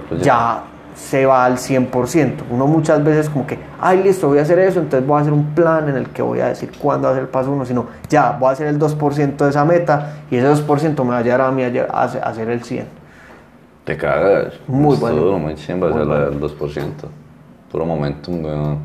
pues 0.10 0.22
ya 0.22 0.64
se 0.94 1.26
va 1.26 1.46
al 1.46 1.58
100%. 1.58 2.44
Uno 2.50 2.68
muchas 2.68 3.04
veces 3.04 3.30
como 3.30 3.46
que, 3.46 3.60
ay, 3.80 4.04
listo, 4.04 4.28
voy 4.28 4.40
a 4.40 4.42
hacer 4.42 4.60
eso, 4.60 4.80
entonces 4.80 5.08
voy 5.08 5.18
a 5.18 5.22
hacer 5.22 5.34
un 5.34 5.54
plan 5.54 5.88
en 5.90 5.96
el 5.96 6.10
que 6.10 6.22
voy 6.22 6.40
a 6.40 6.48
decir 6.48 6.72
cuándo 6.78 7.08
hacer 7.08 7.24
el 7.24 7.30
paso 7.30 7.52
uno, 7.52 7.66
sino 7.66 7.88
ya, 8.10 8.32
voy 8.32 8.50
a 8.50 8.52
hacer 8.52 8.68
el 8.68 8.80
2% 8.80 9.38
de 9.38 9.50
esa 9.50 9.66
meta 9.66 10.14
y 10.30 10.38
ese 10.38 10.48
2% 10.48 11.04
me 11.04 11.10
va 11.12 11.18
a 11.18 11.22
llevar 11.22 11.42
a 11.42 11.52
mí 11.52 11.64
a 11.64 12.04
hacer 12.04 12.50
el 12.50 12.64
100. 12.64 13.05
Te 13.86 13.98
cagas. 13.98 14.54
Muy 14.68 14.98
bueno. 14.98 15.38
es 15.52 15.70
la 15.70 15.86
bueno. 16.06 16.16
del 16.32 16.40
2%. 16.40 16.90
Puro 17.72 17.86
momentum, 17.86 18.44
weón. 18.44 18.80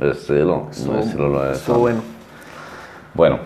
El 0.00 0.10
estilo, 0.10 0.66
Estuvo- 0.70 0.92
no 0.94 1.00
estilo 1.00 1.28
lo 1.28 1.52
estuvo 1.52 1.78
bueno. 1.78 2.00
Bueno, 3.14 3.38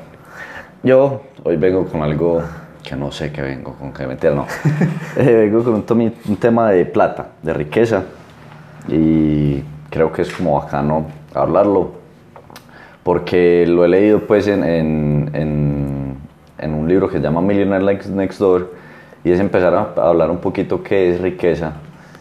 yo 0.83 1.23
hoy 1.45 1.57
vengo 1.57 1.87
con 1.87 2.02
algo 2.02 2.43
que 2.83 2.95
no 2.97 3.11
sé 3.11 3.33
qué 3.33 3.41
vengo, 3.43 3.75
con 3.75 3.93
qué 3.93 4.07
meter, 4.07 4.35
no. 4.35 4.47
Eh, 5.17 5.50
vengo 5.50 5.62
con 5.64 5.75
un, 5.75 6.14
un 6.29 6.37
tema 6.37 6.71
de 6.71 6.85
plata, 6.85 7.29
de 7.43 7.55
riqueza, 7.55 8.02
y 8.88 9.62
creo 9.91 10.12
que 10.12 10.23
es 10.23 10.33
como 10.33 10.59
bacano 10.61 11.07
hablarlo, 11.35 11.93
porque 13.02 13.67
lo 13.67 13.85
he 13.85 13.88
leído 13.88 14.21
pues 14.21 14.47
en, 14.49 14.62
en, 14.64 15.31
en- 15.35 16.17
en 16.59 16.75
un 16.75 16.87
libro 16.88 17.09
que 17.09 17.17
se 17.17 17.23
llama 17.23 17.41
Millionaire 17.41 17.85
Next 18.11 18.38
Door, 18.38 18.73
y 19.25 19.31
es 19.31 19.41
empezar 19.41 19.75
a 19.75 20.09
hablar 20.09 20.31
un 20.31 20.38
poquito 20.38 20.83
qué 20.83 21.14
es 21.14 21.21
riqueza 21.21 21.73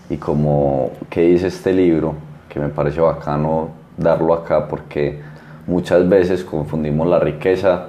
y 0.10 0.18
como 0.18 0.92
qué 1.10 1.22
dice 1.22 1.48
este 1.48 1.74
libro, 1.74 2.16
que 2.50 2.60
me 2.60 2.70
parece 2.70 3.02
bacano 3.02 3.70
darlo 3.98 4.34
acá 4.34 4.68
porque 4.68 5.22
muchas 5.68 6.08
veces 6.08 6.44
confundimos 6.44 7.08
la 7.08 7.20
riqueza 7.20 7.88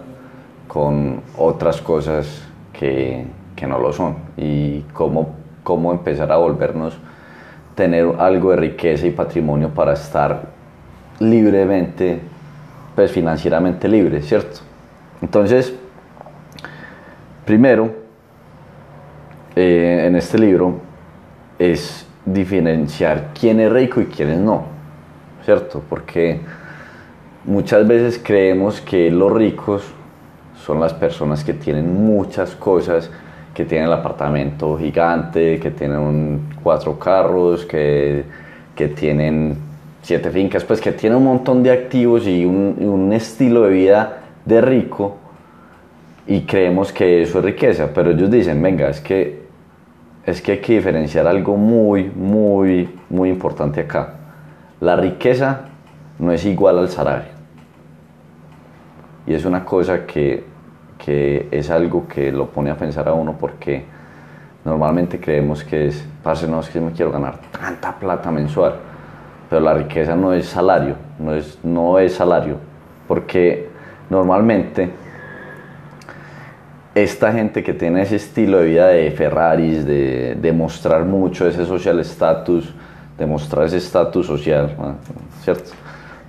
con 0.69 1.21
otras 1.37 1.81
cosas 1.81 2.47
que, 2.73 3.26
que 3.57 3.66
no 3.66 3.78
lo 3.78 3.92
son 3.92 4.16
y 4.37 4.81
cómo, 4.92 5.35
cómo 5.62 5.92
empezar 5.92 6.31
a 6.33 6.37
volvernos 6.37 6.97
tener 7.75 8.07
algo 8.19 8.50
de 8.50 8.57
riqueza 8.57 9.07
y 9.07 9.11
patrimonio 9.11 9.71
para 9.71 9.95
estar 9.95 10.42
libremente, 11.19 12.21
pues 12.95 13.11
financieramente 13.11 13.88
libre, 13.88 14.23
¿cierto? 14.23 14.61
Entonces, 15.21 15.75
primero, 17.45 18.01
eh, 19.54 20.04
en 20.06 20.16
este 20.16 20.38
libro 20.38 20.80
es 21.59 22.06
diferenciar 22.25 23.30
quién 23.38 23.61
es 23.61 23.73
rico 23.73 24.00
y 24.00 24.06
quién 24.06 24.44
no, 24.44 24.64
¿cierto? 25.44 25.82
Porque 25.88 26.40
muchas 27.44 27.87
veces 27.87 28.21
creemos 28.23 28.80
que 28.80 29.11
los 29.11 29.32
ricos 29.32 29.82
son 30.64 30.80
las 30.80 30.94
personas 30.94 31.44
que 31.44 31.54
tienen 31.54 32.04
muchas 32.04 32.54
cosas, 32.54 33.11
que 33.52 33.64
tienen 33.64 33.88
el 33.88 33.92
apartamento 33.92 34.78
gigante, 34.78 35.59
que 35.59 35.71
tienen 35.71 36.49
cuatro 36.62 36.99
carros, 36.99 37.66
que, 37.66 38.25
que 38.75 38.88
tienen 38.88 39.56
siete 40.00 40.30
fincas, 40.30 40.64
pues 40.64 40.80
que 40.80 40.92
tienen 40.92 41.18
un 41.18 41.25
montón 41.25 41.62
de 41.62 41.71
activos 41.71 42.26
y 42.26 42.44
un, 42.44 42.76
y 42.80 42.85
un 42.85 43.12
estilo 43.12 43.62
de 43.62 43.71
vida 43.71 44.18
de 44.44 44.61
rico 44.61 45.16
y 46.26 46.42
creemos 46.42 46.92
que 46.92 47.23
eso 47.23 47.38
es 47.38 47.44
riqueza, 47.44 47.90
pero 47.92 48.12
ellos 48.12 48.30
dicen, 48.30 48.62
venga, 48.62 48.88
es 48.88 49.00
que, 49.00 49.41
es 50.25 50.41
que 50.41 50.52
hay 50.52 50.59
que 50.59 50.75
diferenciar 50.75 51.26
algo 51.26 51.57
muy, 51.57 52.05
muy, 52.14 52.88
muy 53.11 53.29
importante 53.29 53.81
acá. 53.81 54.14
La 54.81 54.97
riqueza 54.97 55.62
no 56.19 56.33
es 56.33 56.45
igual 56.45 56.79
al 56.79 56.88
salario. 56.88 57.33
Y 59.26 59.35
es 59.35 59.45
una 59.45 59.64
cosa 59.64 60.07
que, 60.07 60.45
que 61.05 61.49
es 61.50 61.71
algo 61.71 62.07
que 62.07 62.31
lo 62.31 62.47
pone 62.49 62.71
a 62.71 62.76
pensar 62.76 63.09
a 63.09 63.12
uno 63.12 63.37
porque 63.38 63.85
normalmente 64.64 65.19
creemos 65.19 65.64
que 65.64 65.88
es, 65.88 66.05
parce, 66.23 66.47
no, 66.47 66.61
es 66.61 66.69
que 66.69 66.81
me 66.81 66.93
quiero 66.93 67.11
ganar 67.11 67.38
tanta 67.50 67.99
plata 67.99 68.31
mensual. 68.31 68.75
Pero 69.50 69.61
la 69.61 69.75
riqueza 69.75 70.17
no 70.17 70.33
es 70.33 70.47
salario, 70.47 70.95
no 71.19 71.35
es, 71.35 71.59
no 71.64 71.99
es 71.99 72.14
salario. 72.14 72.57
Porque 73.07 73.69
normalmente 74.09 74.91
esta 76.94 77.32
gente 77.32 77.62
que 77.62 77.72
tiene 77.72 78.02
ese 78.02 78.16
estilo 78.16 78.58
de 78.58 78.66
vida 78.66 78.88
de 78.88 79.11
Ferraris, 79.12 79.87
de, 79.87 80.37
de 80.40 80.52
mostrar 80.52 81.04
mucho 81.04 81.46
ese 81.46 81.64
social 81.64 81.99
status, 82.00 82.72
de 83.16 83.26
mostrar 83.26 83.66
ese 83.66 83.78
estatus 83.78 84.26
social. 84.26 84.76
¿cierto? 85.42 85.70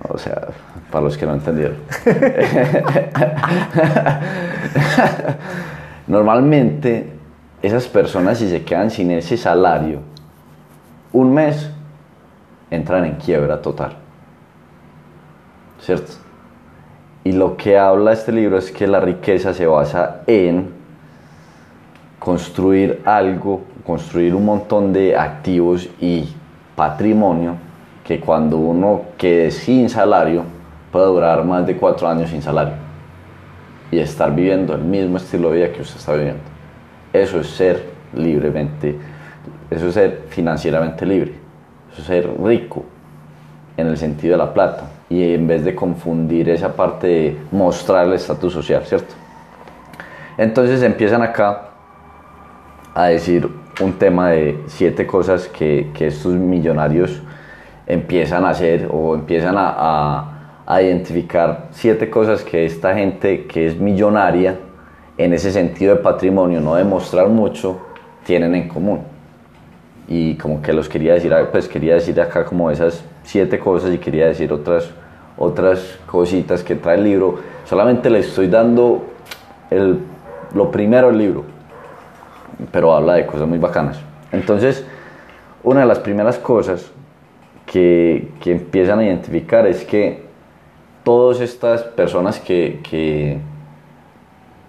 O 0.08 0.18
sea, 0.18 0.48
para 0.90 1.04
los 1.04 1.16
que 1.16 1.26
no 1.26 1.34
entendieron. 1.34 1.76
Normalmente, 6.06 7.12
esas 7.62 7.86
personas, 7.88 8.38
si 8.38 8.50
se 8.50 8.62
quedan 8.62 8.90
sin 8.90 9.10
ese 9.10 9.36
salario, 9.36 10.00
un 11.12 11.32
mes, 11.32 11.70
entran 12.70 13.04
en 13.04 13.14
quiebra 13.14 13.62
total. 13.62 13.96
¿Cierto? 15.80 16.23
Y 17.24 17.32
lo 17.32 17.56
que 17.56 17.78
habla 17.78 18.12
este 18.12 18.32
libro 18.32 18.58
es 18.58 18.70
que 18.70 18.86
la 18.86 19.00
riqueza 19.00 19.54
se 19.54 19.66
basa 19.66 20.20
en 20.26 20.68
construir 22.18 23.00
algo, 23.06 23.62
construir 23.86 24.34
un 24.34 24.44
montón 24.44 24.92
de 24.92 25.16
activos 25.16 25.88
y 26.02 26.28
patrimonio 26.76 27.56
que 28.04 28.20
cuando 28.20 28.58
uno 28.58 29.00
quede 29.16 29.50
sin 29.50 29.88
salario 29.88 30.42
puede 30.92 31.06
durar 31.06 31.42
más 31.44 31.66
de 31.66 31.78
cuatro 31.78 32.06
años 32.06 32.28
sin 32.28 32.42
salario. 32.42 32.74
Y 33.90 33.98
estar 33.98 34.34
viviendo 34.34 34.74
el 34.74 34.82
mismo 34.82 35.16
estilo 35.16 35.50
de 35.50 35.56
vida 35.56 35.72
que 35.72 35.80
usted 35.80 35.96
está 35.96 36.12
viviendo. 36.12 36.42
Eso 37.10 37.40
es 37.40 37.46
ser 37.46 37.86
libremente, 38.12 38.98
eso 39.70 39.88
es 39.88 39.94
ser 39.94 40.24
financieramente 40.28 41.06
libre, 41.06 41.32
eso 41.90 42.02
es 42.02 42.06
ser 42.06 42.30
rico 42.42 42.84
en 43.78 43.86
el 43.86 43.96
sentido 43.96 44.32
de 44.32 44.38
la 44.38 44.52
plata 44.52 44.84
y 45.10 45.34
en 45.34 45.46
vez 45.46 45.64
de 45.64 45.74
confundir 45.74 46.48
esa 46.48 46.74
parte 46.74 47.06
de 47.06 47.36
mostrar 47.52 48.06
el 48.06 48.14
estatus 48.14 48.52
social, 48.52 48.84
¿cierto? 48.84 49.14
Entonces 50.38 50.82
empiezan 50.82 51.22
acá 51.22 51.68
a 52.94 53.06
decir 53.06 53.48
un 53.80 53.92
tema 53.94 54.30
de 54.30 54.58
siete 54.66 55.06
cosas 55.06 55.48
que, 55.48 55.90
que 55.94 56.06
estos 56.08 56.32
millonarios 56.34 57.22
empiezan 57.86 58.44
a 58.44 58.50
hacer 58.50 58.88
o 58.90 59.14
empiezan 59.14 59.56
a, 59.58 60.30
a- 60.66 60.82
identificar 60.82 61.68
siete 61.72 62.08
cosas 62.08 62.42
que 62.42 62.64
esta 62.64 62.94
gente 62.94 63.46
que 63.46 63.66
es 63.66 63.78
millonaria 63.78 64.56
en 65.18 65.32
ese 65.34 65.52
sentido 65.52 65.94
de 65.96 66.00
patrimonio, 66.02 66.60
no 66.60 66.74
de 66.76 66.84
mostrar 66.84 67.28
mucho, 67.28 67.78
tienen 68.24 68.54
en 68.54 68.68
común 68.68 69.00
y 70.08 70.34
como 70.36 70.62
que 70.62 70.72
los 70.72 70.88
quería 70.88 71.14
decir, 71.14 71.34
pues 71.52 71.68
quería 71.68 71.94
decir 71.94 72.18
acá 72.20 72.44
como 72.44 72.70
esas 72.70 73.04
siete 73.24 73.58
cosas 73.58 73.92
y 73.92 73.98
quería 73.98 74.26
decir 74.26 74.52
otras, 74.52 74.90
otras 75.36 75.98
cositas 76.06 76.62
que 76.62 76.76
trae 76.76 76.96
el 76.96 77.04
libro. 77.04 77.40
Solamente 77.64 78.08
le 78.10 78.20
estoy 78.20 78.46
dando 78.46 79.06
el, 79.70 79.98
lo 80.54 80.70
primero 80.70 81.08
del 81.08 81.18
libro, 81.18 81.44
pero 82.70 82.94
habla 82.94 83.14
de 83.14 83.26
cosas 83.26 83.48
muy 83.48 83.58
bacanas. 83.58 83.98
Entonces, 84.30 84.86
una 85.62 85.80
de 85.80 85.86
las 85.86 85.98
primeras 85.98 86.38
cosas 86.38 86.90
que, 87.66 88.28
que 88.40 88.52
empiezan 88.52 88.98
a 89.00 89.04
identificar 89.04 89.66
es 89.66 89.84
que 89.84 90.24
todas 91.02 91.40
estas 91.40 91.82
personas 91.82 92.38
que, 92.38 92.80
que, 92.88 93.38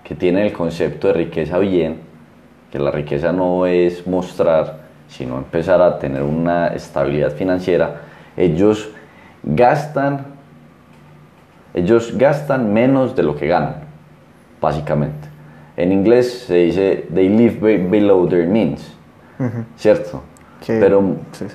que 0.03 0.15
tienen 0.15 0.45
el 0.45 0.53
concepto 0.53 1.07
de 1.07 1.13
riqueza 1.13 1.57
bien, 1.59 1.99
que 2.71 2.79
la 2.79 2.91
riqueza 2.91 3.31
no 3.31 3.65
es 3.65 4.05
mostrar, 4.07 4.85
sino 5.07 5.37
empezar 5.37 5.81
a 5.81 5.99
tener 5.99 6.23
una 6.23 6.67
estabilidad 6.67 7.31
financiera, 7.31 8.01
ellos 8.37 8.89
gastan, 9.43 10.25
ellos 11.73 12.17
gastan 12.17 12.73
menos 12.73 13.15
de 13.15 13.23
lo 13.23 13.35
que 13.35 13.47
ganan, 13.47 13.75
básicamente. 14.61 15.27
En 15.77 15.91
inglés 15.91 16.45
se 16.47 16.55
dice 16.55 17.07
they 17.13 17.27
live 17.29 17.59
be- 17.59 17.77
below 17.77 18.27
their 18.27 18.47
means, 18.47 18.93
¿cierto? 19.75 20.21
Pero 20.79 21.17
sí, 21.33 21.45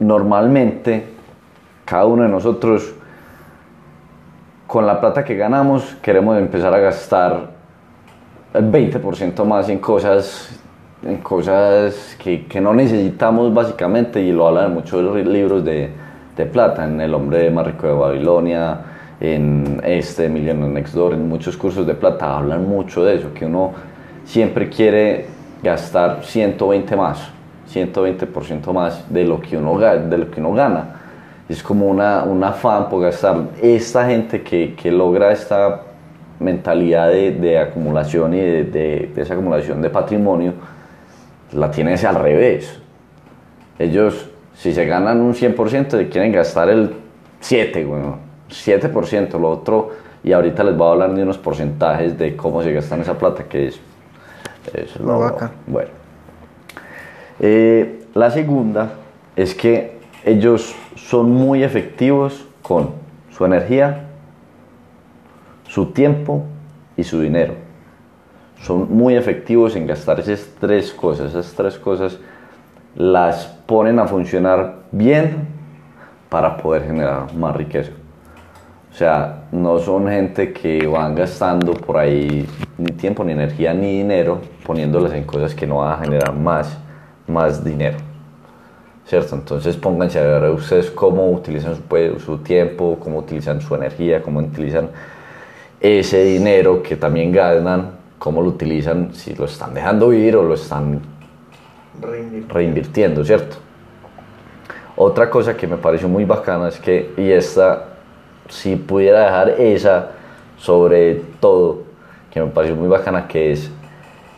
normalmente 0.00 1.04
cada 1.84 2.06
uno 2.06 2.24
de 2.24 2.28
nosotros 2.28 2.92
con 4.66 4.86
la 4.86 5.00
plata 5.00 5.24
que 5.24 5.36
ganamos 5.36 5.96
queremos 6.02 6.38
empezar 6.38 6.74
a 6.74 6.78
gastar 6.78 7.50
el 8.54 8.70
20% 8.70 9.44
más 9.44 9.68
en 9.68 9.78
cosas 9.78 10.58
en 11.04 11.16
cosas 11.18 12.16
que, 12.18 12.46
que 12.46 12.60
no 12.60 12.72
necesitamos 12.74 13.52
básicamente 13.52 14.20
y 14.20 14.30
lo 14.32 14.46
hablan 14.48 14.66
en 14.66 14.74
muchos 14.74 15.14
libros 15.26 15.64
de, 15.64 15.90
de 16.36 16.46
plata 16.46 16.84
en 16.84 17.00
El 17.00 17.14
hombre 17.14 17.50
más 17.50 17.66
rico 17.66 17.86
de 17.86 17.92
Babilonia 17.92 18.78
en 19.20 19.80
este 19.84 20.28
Millionaire 20.28 20.72
Next 20.72 20.94
Door 20.94 21.14
en 21.14 21.28
muchos 21.28 21.56
cursos 21.56 21.86
de 21.86 21.94
plata 21.94 22.36
hablan 22.36 22.68
mucho 22.68 23.04
de 23.04 23.16
eso 23.16 23.32
que 23.34 23.46
uno 23.46 23.72
siempre 24.24 24.68
quiere 24.68 25.26
gastar 25.62 26.24
120 26.24 26.96
más 26.96 27.30
120% 27.72 28.72
más 28.72 29.12
de 29.12 29.24
lo 29.24 29.40
que 29.40 29.56
uno, 29.56 29.78
de 29.78 30.18
lo 30.18 30.30
que 30.30 30.40
uno 30.40 30.52
gana 30.52 30.96
es 31.48 31.62
como 31.62 31.86
una, 31.86 32.22
un 32.24 32.42
afán 32.42 32.88
por 32.88 33.02
gastar. 33.02 33.36
Esta 33.60 34.06
gente 34.06 34.42
que, 34.42 34.74
que 34.74 34.90
logra 34.90 35.32
esta 35.32 35.82
mentalidad 36.38 37.08
de, 37.08 37.32
de 37.32 37.58
acumulación 37.58 38.34
y 38.34 38.40
de, 38.40 38.64
de, 38.64 39.12
de 39.14 39.22
esa 39.22 39.34
acumulación 39.34 39.82
de 39.82 39.90
patrimonio 39.90 40.54
la 41.52 41.70
tienen 41.70 42.04
al 42.04 42.16
revés. 42.16 42.80
Ellos, 43.78 44.30
si 44.62 44.72
se 44.72 44.86
ganan 44.86 45.20
un 45.20 45.34
100%, 45.34 45.90
se 45.90 46.08
quieren 46.08 46.30
gastar 46.30 46.68
el 46.68 46.92
7%, 47.42 47.84
bueno, 47.84 48.18
7%, 48.48 49.40
lo 49.40 49.50
otro, 49.50 49.90
y 50.22 50.30
ahorita 50.30 50.62
les 50.62 50.76
voy 50.76 50.86
a 50.86 50.90
hablar 50.92 51.14
de 51.14 51.24
unos 51.24 51.36
porcentajes 51.36 52.16
de 52.16 52.36
cómo 52.36 52.62
se 52.62 52.72
gastan 52.72 53.00
esa 53.00 53.18
plata, 53.18 53.42
que 53.42 53.66
es, 53.66 53.80
es 54.72 55.00
Lo 55.00 55.18
bacán. 55.18 55.50
bueno. 55.66 55.90
Eh, 57.40 58.04
la 58.14 58.30
segunda 58.30 58.92
es 59.34 59.52
que 59.56 59.98
ellos 60.24 60.76
son 60.94 61.32
muy 61.32 61.64
efectivos 61.64 62.46
con 62.62 62.90
su 63.32 63.44
energía, 63.44 64.04
su 65.66 65.86
tiempo 65.86 66.44
y 66.96 67.02
su 67.02 67.20
dinero. 67.20 67.54
Son 68.60 68.96
muy 68.96 69.16
efectivos 69.16 69.74
en 69.74 69.88
gastar 69.88 70.20
esas 70.20 70.46
tres 70.60 70.92
cosas. 70.92 71.30
Esas 71.30 71.52
tres 71.54 71.78
cosas 71.78 72.20
las 72.94 73.46
ponen 73.66 73.98
a 73.98 74.06
funcionar 74.06 74.82
bien 74.90 75.48
para 76.28 76.56
poder 76.56 76.84
generar 76.84 77.32
más 77.34 77.56
riqueza. 77.56 77.92
O 78.90 78.94
sea, 78.94 79.44
no 79.52 79.78
son 79.78 80.06
gente 80.08 80.52
que 80.52 80.86
van 80.86 81.14
gastando 81.14 81.72
por 81.72 81.96
ahí 81.96 82.46
ni 82.76 82.92
tiempo, 82.92 83.24
ni 83.24 83.32
energía, 83.32 83.72
ni 83.72 83.98
dinero, 83.98 84.40
poniéndolas 84.66 85.14
en 85.14 85.24
cosas 85.24 85.54
que 85.54 85.66
no 85.66 85.78
van 85.78 85.92
a 85.92 86.04
generar 86.04 86.34
más, 86.34 86.76
más 87.26 87.64
dinero. 87.64 87.96
¿Cierto? 89.06 89.34
Entonces 89.34 89.76
pónganse 89.76 90.18
a 90.18 90.22
ver 90.22 90.50
ustedes 90.50 90.90
cómo 90.90 91.30
utilizan 91.30 91.74
su, 91.74 92.20
su 92.20 92.38
tiempo, 92.38 92.98
cómo 93.00 93.18
utilizan 93.18 93.60
su 93.60 93.74
energía, 93.74 94.22
cómo 94.22 94.40
utilizan 94.40 94.90
ese 95.80 96.24
dinero 96.24 96.82
que 96.82 96.96
también 96.96 97.32
ganan, 97.32 97.92
cómo 98.18 98.42
lo 98.42 98.48
utilizan, 98.48 99.14
si 99.14 99.34
lo 99.34 99.46
están 99.46 99.74
dejando 99.74 100.12
ir 100.12 100.36
o 100.36 100.42
lo 100.42 100.54
están 100.54 101.00
reinvirtiendo, 102.00 103.24
¿cierto? 103.24 103.56
Otra 104.96 105.30
cosa 105.30 105.56
que 105.56 105.66
me 105.66 105.76
pareció 105.76 106.08
muy 106.08 106.24
bacana 106.24 106.68
es 106.68 106.78
que, 106.78 107.12
y 107.16 107.30
esta, 107.30 107.88
si 108.48 108.76
pudiera 108.76 109.24
dejar 109.24 109.50
esa 109.60 110.10
sobre 110.62 111.16
todo, 111.40 111.82
que 112.30 112.40
me 112.40 112.46
pareció 112.46 112.76
muy 112.76 112.88
bacana, 112.88 113.26
que 113.26 113.52
es, 113.52 113.70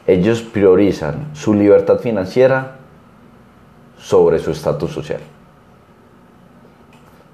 ellos 0.06 0.40
priorizan 0.40 1.28
su 1.34 1.52
libertad 1.52 1.98
financiera 1.98 2.76
sobre 3.98 4.38
su 4.38 4.50
estatus 4.50 4.90
social. 4.90 5.20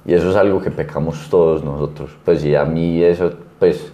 Y 0.05 0.15
eso 0.15 0.31
es 0.31 0.37
algo 0.37 0.61
que 0.61 0.71
pecamos 0.71 1.29
todos 1.31 1.63
nosotros. 1.63 2.11
Pues 2.25 2.45
y 2.45 2.57
a 2.57 2.65
mí 2.65 3.03
eso, 3.03 3.33
pues, 3.61 3.93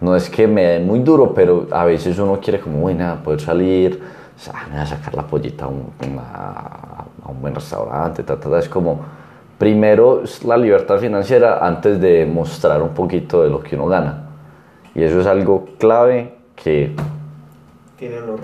no 0.00 0.16
es 0.16 0.30
que 0.30 0.46
me 0.46 0.64
dé 0.64 0.80
muy 0.80 1.00
duro, 1.00 1.34
pero 1.34 1.66
a 1.70 1.84
veces 1.84 2.18
uno 2.18 2.40
quiere 2.40 2.60
como, 2.60 2.80
bueno, 2.80 3.18
poder 3.22 3.40
salir, 3.40 4.00
o 4.40 4.42
sea, 4.42 4.54
me 4.68 4.72
voy 4.76 4.80
a 4.80 4.86
sacar 4.86 5.14
la 5.14 5.26
pollita 5.26 5.66
a 5.66 5.68
un, 5.68 5.92
a 6.18 7.04
un 7.28 7.40
buen 7.42 7.54
restaurante, 7.54 8.22
ta, 8.22 8.40
ta, 8.40 8.48
ta. 8.48 8.58
es 8.58 8.68
como, 8.70 9.00
primero 9.58 10.22
es 10.24 10.42
la 10.44 10.56
libertad 10.56 10.98
financiera 10.98 11.58
antes 11.66 12.00
de 12.00 12.24
mostrar 12.24 12.80
un 12.82 12.90
poquito 12.90 13.42
de 13.42 13.50
lo 13.50 13.60
que 13.62 13.76
uno 13.76 13.86
gana. 13.86 14.22
Y 14.94 15.02
eso 15.02 15.20
es 15.20 15.26
algo 15.26 15.66
clave 15.78 16.34
que 16.56 16.94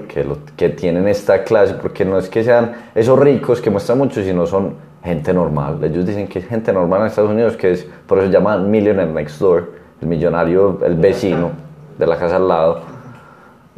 que, 0.07 0.23
lo- 0.23 0.37
que 0.55 0.69
tienen 0.69 1.09
esta 1.09 1.43
clase, 1.43 1.75
porque 1.81 2.05
no 2.05 2.19
es 2.19 2.29
que 2.29 2.45
sean 2.45 2.73
esos 2.95 3.19
ricos 3.19 3.63
que 3.63 3.71
muestran 3.71 3.97
mucho, 3.97 4.23
sino 4.23 4.45
son 4.47 4.75
gente 5.03 5.33
normal. 5.33 5.83
Ellos 5.83 6.05
dicen 6.05 6.29
que 6.29 6.41
es 6.41 6.47
gente 6.47 6.75
normal 6.75 7.01
en 7.01 7.07
Estados 7.07 7.31
Unidos, 7.31 7.57
que 7.57 7.73
es, 7.73 7.89
por 8.07 8.19
eso 8.19 8.27
se 8.27 8.33
llaman 8.35 8.71
Millionaire 8.71 9.11
Next 9.11 9.41
Door, 9.41 9.73
el 10.03 10.09
millonario, 10.09 10.79
el 10.85 10.97
vecino 10.97 11.53
de 11.99 12.07
la 12.07 12.19
casa 12.19 12.37
al 12.37 12.49
lado. 12.49 12.81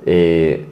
Eh, 0.04 0.66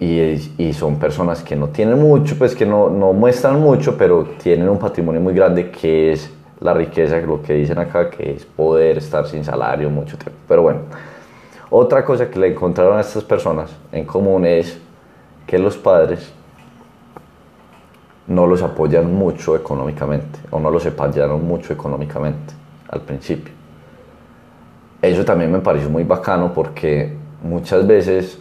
y, 0.00 0.20
y 0.58 0.72
son 0.72 0.98
personas 0.98 1.42
que 1.42 1.56
no 1.56 1.68
tienen 1.68 1.98
mucho, 1.98 2.36
pues 2.36 2.54
que 2.54 2.64
no, 2.64 2.88
no 2.88 3.12
muestran 3.12 3.60
mucho, 3.60 3.96
pero 3.96 4.24
tienen 4.42 4.68
un 4.68 4.78
patrimonio 4.78 5.20
muy 5.20 5.34
grande 5.34 5.70
que 5.70 6.12
es 6.12 6.30
la 6.60 6.74
riqueza, 6.74 7.18
lo 7.18 7.42
que 7.42 7.54
dicen 7.54 7.78
acá, 7.78 8.10
que 8.10 8.32
es 8.32 8.44
poder 8.44 8.98
estar 8.98 9.26
sin 9.26 9.44
salario 9.44 9.90
mucho 9.90 10.16
tiempo. 10.16 10.38
Pero 10.46 10.62
bueno, 10.62 10.80
otra 11.70 12.04
cosa 12.04 12.30
que 12.30 12.38
le 12.38 12.48
encontraron 12.48 12.96
a 12.98 13.00
estas 13.00 13.24
personas 13.24 13.70
en 13.92 14.04
común 14.04 14.46
es 14.46 14.78
que 15.46 15.58
los 15.58 15.76
padres 15.76 16.32
no 18.26 18.46
los 18.46 18.62
apoyan 18.62 19.12
mucho 19.12 19.56
económicamente 19.56 20.38
o 20.50 20.60
no 20.60 20.70
los 20.70 20.84
apoyaron 20.86 21.46
mucho 21.46 21.72
económicamente 21.72 22.54
al 22.88 23.00
principio. 23.00 23.52
Eso 25.00 25.24
también 25.24 25.50
me 25.50 25.60
pareció 25.60 25.88
muy 25.88 26.04
bacano 26.04 26.52
porque 26.52 27.16
muchas 27.42 27.86
veces 27.86 28.38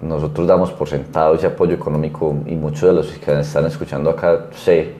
nosotros 0.00 0.46
damos 0.46 0.70
por 0.72 0.88
sentado 0.88 1.34
ese 1.34 1.46
apoyo 1.46 1.74
económico 1.74 2.34
y 2.46 2.54
muchos 2.54 2.88
de 2.88 2.92
los 2.94 3.08
que 3.12 3.40
están 3.40 3.66
escuchando 3.66 4.10
acá 4.10 4.46
sé 4.52 4.94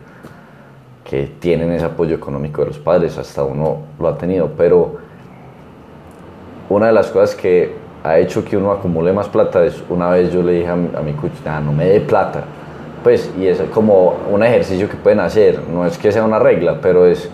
que 1.04 1.26
tienen 1.40 1.72
ese 1.72 1.86
apoyo 1.86 2.14
económico 2.14 2.60
de 2.60 2.68
los 2.68 2.78
padres, 2.78 3.16
hasta 3.18 3.42
uno 3.42 3.78
lo 3.98 4.08
ha 4.08 4.16
tenido, 4.18 4.50
pero 4.56 4.98
una 6.68 6.86
de 6.86 6.92
las 6.92 7.08
cosas 7.08 7.34
que 7.34 7.74
ha 8.04 8.18
hecho 8.18 8.44
que 8.44 8.56
uno 8.56 8.70
acumule 8.70 9.12
más 9.12 9.28
plata 9.28 9.64
es 9.64 9.82
una 9.88 10.10
vez 10.10 10.32
yo 10.32 10.42
le 10.42 10.52
dije 10.52 10.68
a 10.68 10.76
mi, 10.76 10.88
a 10.94 11.00
mi 11.00 11.14
"Ah, 11.46 11.60
no 11.60 11.72
me 11.72 11.84
dé 11.86 12.00
plata. 12.00 12.44
Pues, 13.02 13.30
y 13.38 13.46
es 13.46 13.60
como 13.74 14.14
un 14.30 14.42
ejercicio 14.42 14.88
que 14.88 14.96
pueden 14.96 15.20
hacer, 15.20 15.62
no 15.68 15.86
es 15.86 15.96
que 15.98 16.12
sea 16.12 16.22
una 16.22 16.38
regla, 16.38 16.78
pero 16.80 17.06
es, 17.06 17.28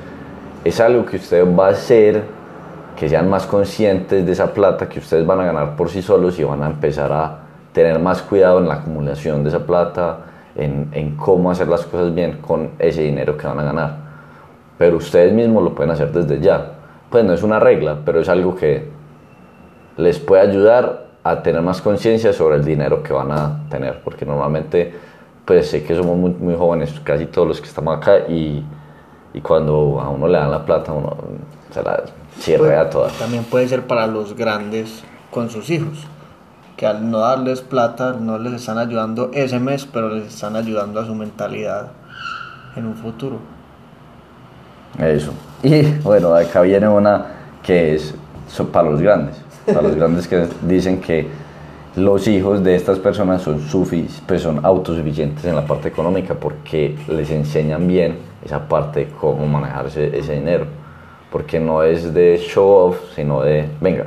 es 0.65 0.81
algo 0.81 1.05
que 1.05 1.17
usted 1.17 1.45
va 1.57 1.67
a 1.67 1.71
hacer, 1.71 2.23
que 2.97 3.09
sean 3.09 3.29
más 3.29 3.47
conscientes 3.47 4.25
de 4.25 4.33
esa 4.33 4.55
plata 4.55 4.89
que 4.89 5.01
ustedes 5.01 5.27
van 5.27 5.41
a 5.41 5.45
ganar 5.45 5.77
por 5.77 5.91
sí 5.91 6.01
solos 6.03 6.39
y 6.39 6.45
van 6.45 6.63
a 6.63 6.67
empezar 6.67 7.13
a 7.13 7.46
tener 7.77 7.99
más 7.99 8.23
cuidado 8.23 8.59
en 8.59 8.69
la 8.69 8.77
acumulación 8.77 9.43
de 9.43 9.51
esa 9.51 9.67
plata, 9.67 10.21
en, 10.55 10.89
en 10.93 11.15
cómo 11.15 11.51
hacer 11.51 11.69
las 11.69 11.85
cosas 11.85 12.15
bien 12.15 12.39
con 12.39 12.71
ese 12.79 13.03
dinero 13.03 13.37
que 13.37 13.47
van 13.47 13.61
a 13.61 13.65
ganar. 13.65 13.97
Pero 14.79 14.97
ustedes 14.97 15.31
mismos 15.35 15.63
lo 15.63 15.75
pueden 15.75 15.91
hacer 15.91 16.11
desde 16.11 16.41
ya. 16.41 16.73
Pues 17.11 17.23
no 17.27 17.35
es 17.35 17.43
una 17.43 17.61
regla, 17.61 17.99
pero 18.03 18.19
es 18.21 18.31
algo 18.31 18.57
que 18.57 18.89
les 19.99 20.19
puede 20.19 20.41
ayudar 20.41 21.09
a 21.23 21.43
tener 21.43 21.61
más 21.61 21.83
conciencia 21.83 22.33
sobre 22.33 22.57
el 22.57 22.65
dinero 22.65 23.03
que 23.03 23.13
van 23.13 23.31
a 23.31 23.69
tener, 23.69 24.01
porque 24.03 24.25
normalmente, 24.25 24.95
pues 25.45 25.69
sé 25.69 25.85
que 25.85 25.95
somos 25.95 26.17
muy, 26.17 26.31
muy 26.31 26.55
jóvenes, 26.55 26.99
casi 27.05 27.27
todos 27.27 27.47
los 27.47 27.61
que 27.61 27.67
estamos 27.67 27.95
acá, 27.95 28.21
y, 28.27 28.65
y 29.35 29.41
cuando 29.43 30.01
a 30.01 30.09
uno 30.09 30.27
le 30.29 30.39
dan 30.39 30.51
la 30.51 30.65
plata, 30.65 30.95
uno 30.95 31.15
se 31.71 31.83
la 31.83 32.05
chirrea 32.41 32.89
toda. 32.89 33.11
También 33.19 33.45
puede 33.45 33.69
ser 33.69 33.87
para 33.87 34.07
los 34.07 34.35
grandes 34.35 35.05
con 35.31 35.51
sus 35.51 35.69
hijos, 35.69 36.07
que 36.77 36.87
al 36.87 37.11
no 37.11 37.21
darles 37.21 37.63
plata 37.63 38.17
no 38.21 38.39
les 38.39 38.53
están 38.53 38.79
ayudando 38.79 39.31
ese 39.33 39.59
mes, 39.59 39.87
pero 39.87 40.11
les 40.11 40.27
están 40.27 40.57
ayudando 40.57 41.01
a 41.01 41.07
su 41.07 41.15
mentalidad 41.15 41.89
en 42.77 42.87
un 42.87 42.95
futuro. 42.95 43.39
Eso. 44.99 45.33
Y 45.63 45.83
bueno, 46.03 46.35
acá 46.35 46.61
viene 46.61 46.89
una 46.89 47.27
que 47.63 47.95
es 47.95 48.15
para 48.73 48.91
los 48.91 49.01
grandes, 49.01 49.37
para 49.67 49.83
los 49.83 49.97
grandes 49.97 50.29
que 50.29 50.47
dicen 50.63 51.01
que 51.01 51.27
los 51.97 52.29
hijos 52.29 52.63
de 52.63 52.77
estas 52.77 52.99
personas 52.99 53.41
son, 53.41 53.59
pues 54.27 54.43
son 54.43 54.65
autosuficientes 54.65 55.45
en 55.47 55.57
la 55.57 55.67
parte 55.67 55.89
económica 55.89 56.35
porque 56.35 56.95
les 57.09 57.31
enseñan 57.31 57.87
bien 57.87 58.19
esa 58.45 58.69
parte 58.69 59.01
de 59.01 59.09
cómo 59.09 59.47
manejar 59.47 59.87
ese, 59.87 60.17
ese 60.17 60.35
dinero. 60.35 60.67
Porque 61.33 61.59
no 61.59 61.83
es 61.83 62.13
de 62.13 62.39
show 62.39 62.69
off, 62.69 62.99
sino 63.15 63.43
de, 63.43 63.69
venga, 63.81 64.05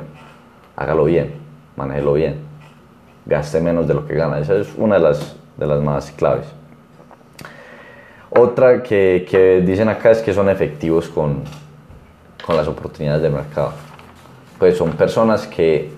hágalo 0.76 1.04
bien, 1.04 1.32
manéjelo 1.76 2.14
bien, 2.14 2.49
gaste 3.30 3.60
menos 3.60 3.86
de 3.86 3.94
lo 3.94 4.04
que 4.04 4.14
gana. 4.14 4.40
Esa 4.40 4.56
es 4.56 4.68
una 4.76 4.96
de 4.96 5.02
las, 5.02 5.36
de 5.56 5.66
las 5.66 5.80
más 5.80 6.10
claves. 6.10 6.46
Otra 8.28 8.82
que, 8.82 9.26
que 9.28 9.60
dicen 9.60 9.88
acá 9.88 10.10
es 10.10 10.18
que 10.20 10.34
son 10.34 10.50
efectivos 10.50 11.08
con, 11.08 11.44
con 12.44 12.56
las 12.56 12.66
oportunidades 12.66 13.22
del 13.22 13.32
mercado. 13.32 13.72
Pues 14.58 14.76
son 14.76 14.90
personas 14.92 15.46
que 15.46 15.90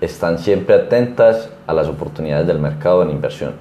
están 0.00 0.38
siempre 0.38 0.74
atentas 0.74 1.48
a 1.66 1.72
las 1.72 1.88
oportunidades 1.88 2.46
del 2.46 2.58
mercado 2.58 3.02
en 3.02 3.10
inversión. 3.10 3.52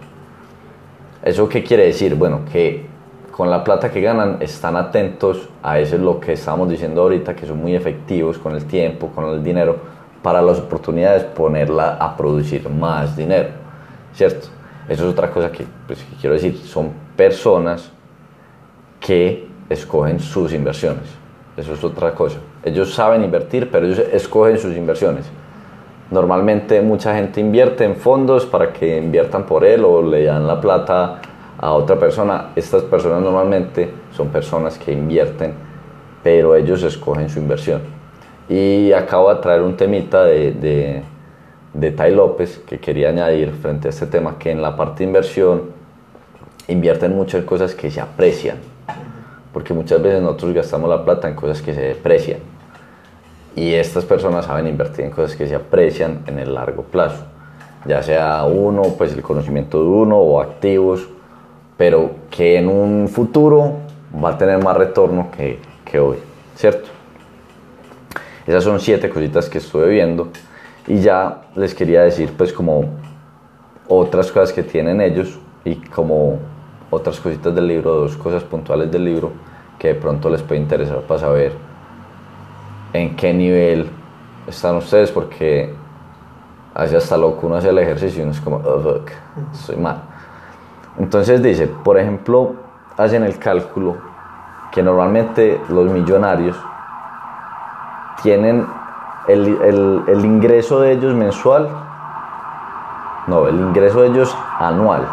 ¿Eso 1.23 1.47
qué 1.47 1.63
quiere 1.63 1.86
decir? 1.86 2.15
Bueno, 2.15 2.41
que 2.52 2.86
con 3.32 3.49
la 3.49 3.63
plata 3.63 3.89
que 3.91 4.02
ganan 4.02 4.38
están 4.41 4.76
atentos 4.76 5.49
a 5.62 5.80
eso 5.80 5.95
es 5.95 6.02
lo 6.02 6.19
que 6.19 6.34
estamos 6.34 6.69
diciendo 6.69 7.02
ahorita, 7.04 7.36
que 7.36 7.45
son 7.45 7.62
muy 7.62 7.76
efectivos 7.76 8.38
con 8.38 8.54
el 8.56 8.65
tiempo, 8.65 9.08
con 9.08 9.26
el 9.26 9.43
dinero, 9.43 9.92
para 10.23 10.41
las 10.41 10.57
oportunidades 10.57 11.23
ponerla 11.23 11.97
a 11.99 12.17
producir 12.17 12.67
más 12.69 13.15
dinero, 13.15 13.49
¿cierto? 14.13 14.47
Eso 14.88 15.03
es 15.05 15.12
otra 15.12 15.29
cosa 15.29 15.51
que, 15.51 15.65
pues, 15.86 16.03
quiero 16.19 16.33
decir, 16.33 16.57
son 16.57 16.91
personas 17.15 17.91
que 18.99 19.47
escogen 19.69 20.19
sus 20.19 20.53
inversiones. 20.53 21.03
Eso 21.55 21.73
es 21.73 21.83
otra 21.83 22.15
cosa. 22.15 22.38
Ellos 22.63 22.93
saben 22.93 23.23
invertir, 23.23 23.69
pero 23.69 23.86
ellos 23.86 23.99
escogen 24.12 24.57
sus 24.57 24.75
inversiones. 24.75 25.25
Normalmente 26.09 26.81
mucha 26.81 27.13
gente 27.15 27.39
invierte 27.39 27.83
en 27.83 27.95
fondos 27.95 28.45
para 28.45 28.71
que 28.71 28.97
inviertan 28.97 29.45
por 29.45 29.63
él 29.63 29.83
o 29.83 30.01
le 30.01 30.25
dan 30.25 30.47
la 30.47 30.59
plata 30.59 31.21
a 31.57 31.71
otra 31.73 31.97
persona. 31.97 32.51
Estas 32.55 32.83
personas 32.83 33.21
normalmente 33.21 33.91
son 34.12 34.29
personas 34.29 34.77
que 34.77 34.91
invierten, 34.91 35.53
pero 36.23 36.55
ellos 36.55 36.81
escogen 36.83 37.29
su 37.29 37.39
inversión. 37.39 37.92
Y 38.53 38.93
acabo 38.93 39.33
de 39.33 39.41
traer 39.41 39.63
un 39.63 39.75
temita 39.75 40.25
de, 40.25 41.01
de, 41.73 41.91
Tai 41.91 42.13
López 42.13 42.59
que 42.67 42.79
quería 42.79 43.09
añadir 43.09 43.49
frente 43.49 43.87
a 43.87 43.89
este 43.89 44.05
tema, 44.05 44.37
que 44.37 44.51
en 44.51 44.61
la 44.61 44.77
parte 44.77 45.03
inversión 45.03 45.71
invierten 46.67 47.15
mucho 47.15 47.39
en 47.39 47.45
cosas 47.45 47.73
que 47.73 47.89
se 47.89 47.99
aprecian, 47.99 48.57
porque 49.51 49.73
muchas 49.73 50.03
veces 50.03 50.21
nosotros 50.21 50.53
gastamos 50.53 50.87
la 50.87 51.03
plata 51.03 51.27
en 51.27 51.33
cosas 51.33 51.63
que 51.63 51.73
se 51.73 51.81
deprecian. 51.81 52.41
Y 53.55 53.73
estas 53.73 54.05
personas 54.05 54.45
saben 54.45 54.67
invertir 54.67 55.05
en 55.05 55.09
cosas 55.09 55.35
que 55.35 55.47
se 55.47 55.55
aprecian 55.55 56.21
en 56.27 56.37
el 56.37 56.53
largo 56.53 56.83
plazo, 56.83 57.25
ya 57.87 58.03
sea 58.03 58.43
uno, 58.43 58.83
pues 58.95 59.13
el 59.13 59.23
conocimiento 59.23 59.81
de 59.81 59.89
uno 59.89 60.17
o 60.19 60.39
activos, 60.39 61.09
pero 61.75 62.11
que 62.29 62.59
en 62.59 62.67
un 62.67 63.07
futuro 63.07 63.77
va 64.23 64.29
a 64.29 64.37
tener 64.37 64.63
más 64.63 64.77
retorno 64.77 65.29
que, 65.35 65.57
que 65.83 65.99
hoy, 65.99 66.17
¿cierto? 66.55 67.02
Esas 68.45 68.63
son 68.63 68.79
siete 68.79 69.10
cositas 69.10 69.49
que 69.49 69.60
estuve 69.60 69.89
viendo 69.89 70.29
y 70.88 70.99
ya 70.99 71.43
les 71.56 71.73
quería 71.73 72.01
decir 72.01 72.34
pues 72.38 72.51
como 72.51 72.89
otras 73.88 74.32
cosas 74.32 74.51
que 74.51 74.63
tienen 74.63 74.99
ellos 75.01 75.39
y 75.63 75.75
como 75.75 76.39
otras 76.89 77.19
cositas 77.19 77.56
del 77.56 77.67
libro, 77.67 77.95
dos 77.95 78.17
cosas 78.17 78.43
puntuales 78.43 78.91
del 78.91 79.06
libro 79.06 79.32
que 79.79 79.89
de 79.89 79.95
pronto 79.95 80.29
les 80.29 80.41
puede 80.41 80.62
interesar 80.62 81.01
para 81.01 81.19
saber 81.19 81.53
en 82.91 83.15
qué 83.15 83.34
nivel 83.34 83.89
están 84.47 84.75
ustedes 84.75 85.12
porque 85.12 85.73
hace 86.73 86.97
hasta 86.97 87.17
loco 87.17 87.47
uno 87.47 87.56
hace 87.56 87.69
el 87.69 87.77
ejercicio 87.77 88.19
y 88.19 88.23
uno 88.23 88.32
es 88.32 88.41
como, 88.41 88.58
oh, 88.58 88.79
fuck, 88.79 89.12
soy 89.53 89.77
mal. 89.77 90.01
Entonces 90.99 91.41
dice, 91.41 91.67
por 91.67 91.97
ejemplo, 91.97 92.56
hacen 92.97 93.23
el 93.23 93.38
cálculo 93.39 93.97
que 94.71 94.84
normalmente 94.84 95.60
los 95.69 95.89
millonarios 95.91 96.58
tienen 98.23 98.65
el, 99.27 99.47
el, 99.62 100.03
el, 100.07 100.25
ingreso 100.25 100.79
de 100.79 100.93
ellos 100.93 101.13
mensual, 101.13 101.69
no, 103.27 103.47
el 103.47 103.55
ingreso 103.55 104.01
de 104.01 104.07
ellos 104.07 104.36
anual, 104.59 105.07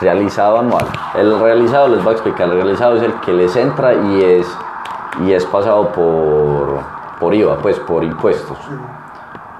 realizado 0.00 0.58
anual. 0.58 0.86
El 1.16 1.40
realizado 1.40 1.88
les 1.88 2.04
va 2.04 2.10
a 2.10 2.12
explicar, 2.12 2.48
el 2.48 2.54
realizado 2.54 2.96
es 2.96 3.02
el 3.02 3.14
que 3.20 3.32
les 3.32 3.56
entra 3.56 3.94
y 3.94 4.22
es, 4.22 4.46
y 5.24 5.32
es 5.32 5.46
pasado 5.46 5.92
por, 5.92 6.80
por 7.18 7.34
IVA, 7.34 7.58
pues 7.58 7.78
por 7.80 8.04
impuestos. 8.04 8.58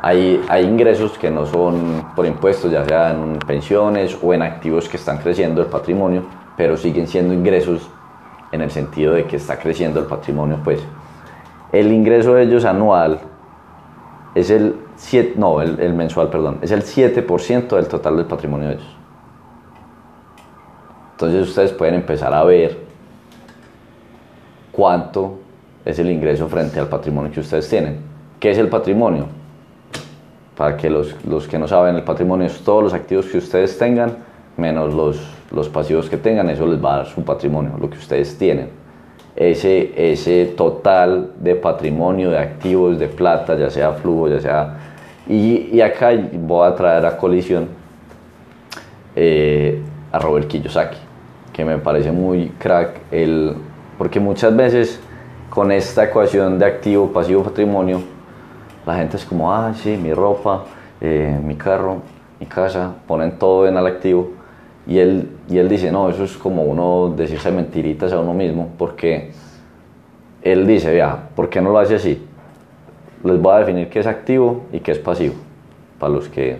Hay, 0.02 0.44
hay 0.48 0.64
ingresos 0.64 1.18
que 1.18 1.30
no 1.30 1.46
son 1.46 2.06
por 2.14 2.26
impuestos, 2.26 2.70
ya 2.70 2.84
sea 2.84 3.10
en 3.10 3.38
pensiones 3.40 4.16
o 4.22 4.34
en 4.34 4.42
activos 4.42 4.88
que 4.88 4.96
están 4.96 5.18
creciendo 5.18 5.60
el 5.60 5.68
patrimonio, 5.68 6.22
pero 6.56 6.76
siguen 6.76 7.06
siendo 7.08 7.34
ingresos 7.34 7.88
en 8.52 8.62
el 8.62 8.70
sentido 8.70 9.14
de 9.14 9.24
que 9.26 9.36
está 9.36 9.58
creciendo 9.58 10.00
el 10.00 10.06
patrimonio, 10.06 10.58
pues 10.62 10.80
el 11.72 11.92
ingreso 11.92 12.34
de 12.34 12.44
ellos 12.44 12.64
anual 12.64 13.20
es 14.34 14.50
el 14.50 14.76
7, 14.96 15.34
no, 15.36 15.60
el, 15.60 15.78
el, 15.80 15.94
mensual, 15.94 16.28
perdón, 16.28 16.58
es 16.62 16.70
el 16.70 16.82
7% 16.82 17.68
del 17.68 17.88
total 17.88 18.16
del 18.16 18.26
patrimonio 18.26 18.68
de 18.68 18.74
ellos. 18.74 18.96
Entonces 21.12 21.48
ustedes 21.48 21.72
pueden 21.72 21.96
empezar 21.96 22.32
a 22.32 22.44
ver 22.44 22.78
cuánto 24.72 25.38
es 25.84 25.98
el 25.98 26.10
ingreso 26.10 26.48
frente 26.48 26.78
al 26.78 26.88
patrimonio 26.88 27.32
que 27.32 27.40
ustedes 27.40 27.68
tienen. 27.68 27.98
¿Qué 28.38 28.50
es 28.50 28.58
el 28.58 28.68
patrimonio? 28.68 29.26
Para 30.56 30.76
que 30.76 30.88
los, 30.88 31.24
los 31.24 31.48
que 31.48 31.58
no 31.58 31.66
saben, 31.66 31.96
el 31.96 32.04
patrimonio 32.04 32.46
es 32.46 32.60
todos 32.60 32.82
los 32.82 32.94
activos 32.94 33.26
que 33.26 33.38
ustedes 33.38 33.76
tengan 33.78 34.16
menos 34.56 34.94
los, 34.94 35.20
los 35.50 35.68
pasivos 35.68 36.08
que 36.08 36.16
tengan, 36.16 36.50
eso 36.50 36.66
les 36.66 36.84
va 36.84 36.94
a 36.94 36.96
dar 36.98 37.06
su 37.06 37.22
patrimonio, 37.22 37.76
lo 37.80 37.88
que 37.88 37.98
ustedes 37.98 38.36
tienen 38.36 38.87
ese, 39.38 39.92
ese 39.96 40.46
total 40.46 41.30
de 41.38 41.54
patrimonio, 41.54 42.30
de 42.30 42.38
activos, 42.38 42.98
de 42.98 43.06
plata, 43.06 43.56
ya 43.56 43.70
sea 43.70 43.92
flujo, 43.92 44.28
ya 44.28 44.40
sea... 44.40 44.78
Y, 45.28 45.70
y 45.72 45.80
acá 45.80 46.10
voy 46.32 46.66
a 46.66 46.74
traer 46.74 47.06
a 47.06 47.16
colisión 47.16 47.68
eh, 49.14 49.80
a 50.10 50.18
Robert 50.18 50.48
Kiyosaki, 50.48 50.96
que 51.52 51.64
me 51.64 51.78
parece 51.78 52.10
muy 52.10 52.48
crack, 52.58 53.00
el, 53.12 53.54
porque 53.96 54.18
muchas 54.18 54.56
veces 54.56 55.00
con 55.50 55.70
esta 55.70 56.04
ecuación 56.04 56.58
de 56.58 56.66
activo, 56.66 57.12
pasivo, 57.12 57.44
patrimonio, 57.44 58.00
la 58.86 58.96
gente 58.96 59.18
es 59.18 59.24
como, 59.24 59.52
ah, 59.54 59.72
sí, 59.74 59.96
mi 59.96 60.12
ropa, 60.12 60.64
eh, 61.00 61.38
mi 61.44 61.54
carro, 61.54 62.02
mi 62.40 62.46
casa, 62.46 62.94
ponen 63.06 63.38
todo 63.38 63.68
en 63.68 63.76
el 63.76 63.86
activo 63.86 64.30
y 64.86 64.98
él, 64.98 65.28
y 65.48 65.58
él 65.58 65.68
dice, 65.68 65.90
no, 65.90 66.10
eso 66.10 66.24
es 66.24 66.36
como 66.36 66.62
uno 66.64 67.14
decirse 67.16 67.50
mentiritas 67.50 68.12
a 68.12 68.20
uno 68.20 68.34
mismo, 68.34 68.70
porque 68.76 69.30
él 70.42 70.66
dice, 70.66 70.92
vea, 70.92 71.30
¿por 71.34 71.48
qué 71.48 71.60
no 71.62 71.70
lo 71.70 71.78
hace 71.78 71.94
así? 71.94 72.22
Les 73.24 73.40
voy 73.40 73.54
a 73.54 73.58
definir 73.60 73.88
qué 73.88 74.00
es 74.00 74.06
activo 74.06 74.66
y 74.72 74.80
qué 74.80 74.92
es 74.92 74.98
pasivo, 74.98 75.34
para 75.98 76.12
los 76.12 76.28
que, 76.28 76.58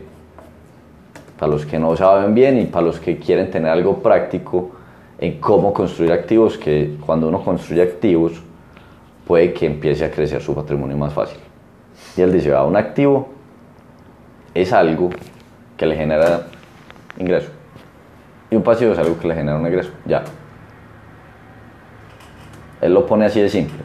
para 1.39 1.53
los 1.53 1.67
que 1.67 1.79
no 1.79 1.95
saben 1.97 2.35
bien 2.35 2.59
y 2.59 2.65
para 2.65 2.87
los 2.87 2.99
que 2.99 3.19
quieren 3.19 3.51
tener 3.51 3.71
algo 3.71 3.99
práctico 4.03 4.71
en 5.19 5.39
cómo 5.39 5.75
construir 5.75 6.13
activos, 6.13 6.57
que 6.57 6.97
cuando 7.05 7.29
uno 7.29 7.45
construye 7.45 7.83
activos 7.83 8.43
puede 9.27 9.53
que 9.53 9.67
empiece 9.67 10.07
a 10.07 10.11
crecer 10.11 10.41
su 10.41 10.55
patrimonio 10.55 10.97
más 10.97 11.13
fácil. 11.13 11.39
Y 12.17 12.23
él 12.23 12.33
dice, 12.33 12.49
vea, 12.49 12.65
un 12.65 12.77
activo 12.77 13.29
es 14.55 14.73
algo 14.73 15.11
que 15.77 15.85
le 15.85 15.95
genera 15.95 16.47
ingreso 17.19 17.58
y 18.51 18.57
un 18.57 18.63
pasivo 18.63 18.93
es 18.93 18.99
algo 18.99 19.19
que 19.19 19.29
le 19.29 19.35
genera 19.35 19.59
un 19.59 19.67
ingreso, 19.67 19.91
ya. 20.07 20.25
Él 22.81 22.95
lo 22.95 23.07
pone 23.07 23.27
así 23.27 23.41
de 23.41 23.49
simple. 23.49 23.79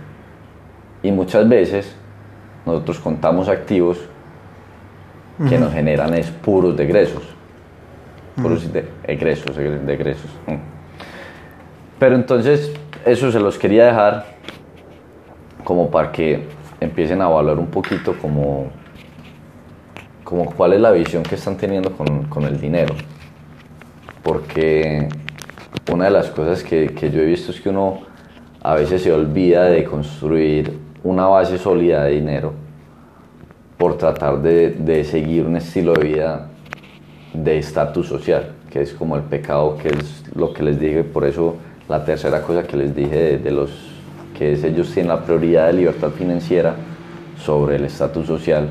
Y 1.02 1.12
muchas 1.12 1.48
veces 1.50 1.96
nosotros 2.66 3.00
contamos 3.00 3.50
activos 3.50 4.00
que 5.50 5.58
nos 5.58 5.74
generan 5.74 6.14
es 6.14 6.30
puros 6.30 6.78
de 6.78 6.84
egresos. 6.84 7.24
Puros 8.42 8.72
de 8.72 8.88
egresos, 9.04 9.56
de 9.56 9.94
egresos. 9.94 10.32
Pero 12.00 12.16
entonces, 12.16 12.72
eso 13.06 13.32
se 13.32 13.40
los 13.40 13.58
quería 13.58 13.86
dejar 13.86 14.26
como 15.64 15.90
para 15.90 16.12
que 16.12 16.48
empiecen 16.80 17.22
a 17.22 17.30
evaluar 17.30 17.60
un 17.60 17.68
poquito 17.68 18.16
como, 18.22 18.70
como 20.24 20.46
cuál 20.46 20.74
es 20.74 20.82
la 20.82 20.92
visión 20.92 21.24
que 21.24 21.36
están 21.36 21.58
teniendo 21.58 21.92
con, 21.92 22.24
con 22.26 22.44
el 22.44 22.60
dinero 22.60 22.94
porque 24.24 25.10
una 25.92 26.06
de 26.06 26.12
las 26.12 26.30
cosas 26.30 26.64
que, 26.64 26.88
que, 26.88 27.12
yo 27.12 27.22
he 27.22 27.26
visto 27.26 27.52
es 27.52 27.60
que 27.60 27.70
uno 27.70 28.02
a 28.62 28.76
veces 28.76 29.02
se 29.02 29.12
olvida 29.12 29.66
de 29.66 29.84
construir 29.84 30.80
una 31.04 31.26
base 31.28 31.58
sólida 31.58 32.06
de 32.06 32.12
dinero 32.12 32.54
por 33.78 33.98
tratar 33.98 34.42
de, 34.42 34.72
de 34.72 35.04
seguir 35.04 35.46
un 35.46 35.58
estilo 35.58 35.94
de 35.94 36.04
vida 36.04 36.50
de 37.34 37.58
estatus 37.58 38.08
social, 38.08 38.54
que 38.72 38.82
es 38.82 38.94
como 38.94 39.18
el 39.18 39.24
pecado, 39.24 39.78
que 39.78 39.90
es 39.90 40.24
lo 40.36 40.54
que 40.54 40.64
les 40.64 40.80
dije, 40.80 41.04
por 41.04 41.26
eso 41.26 41.58
la 41.90 42.06
tercera 42.06 42.42
cosa 42.42 42.64
que 42.64 42.78
les 42.78 42.96
dije 42.96 43.38
de, 43.38 43.52
los 43.52 43.72
que 44.38 44.54
es 44.54 44.64
ellos 44.64 44.92
tienen 44.94 45.10
la 45.10 45.24
prioridad 45.24 45.68
de 45.68 45.74
libertad 45.74 46.12
financiera 46.12 46.76
sobre 47.38 47.76
el 47.76 47.86
estatus 47.86 48.26
social. 48.26 48.70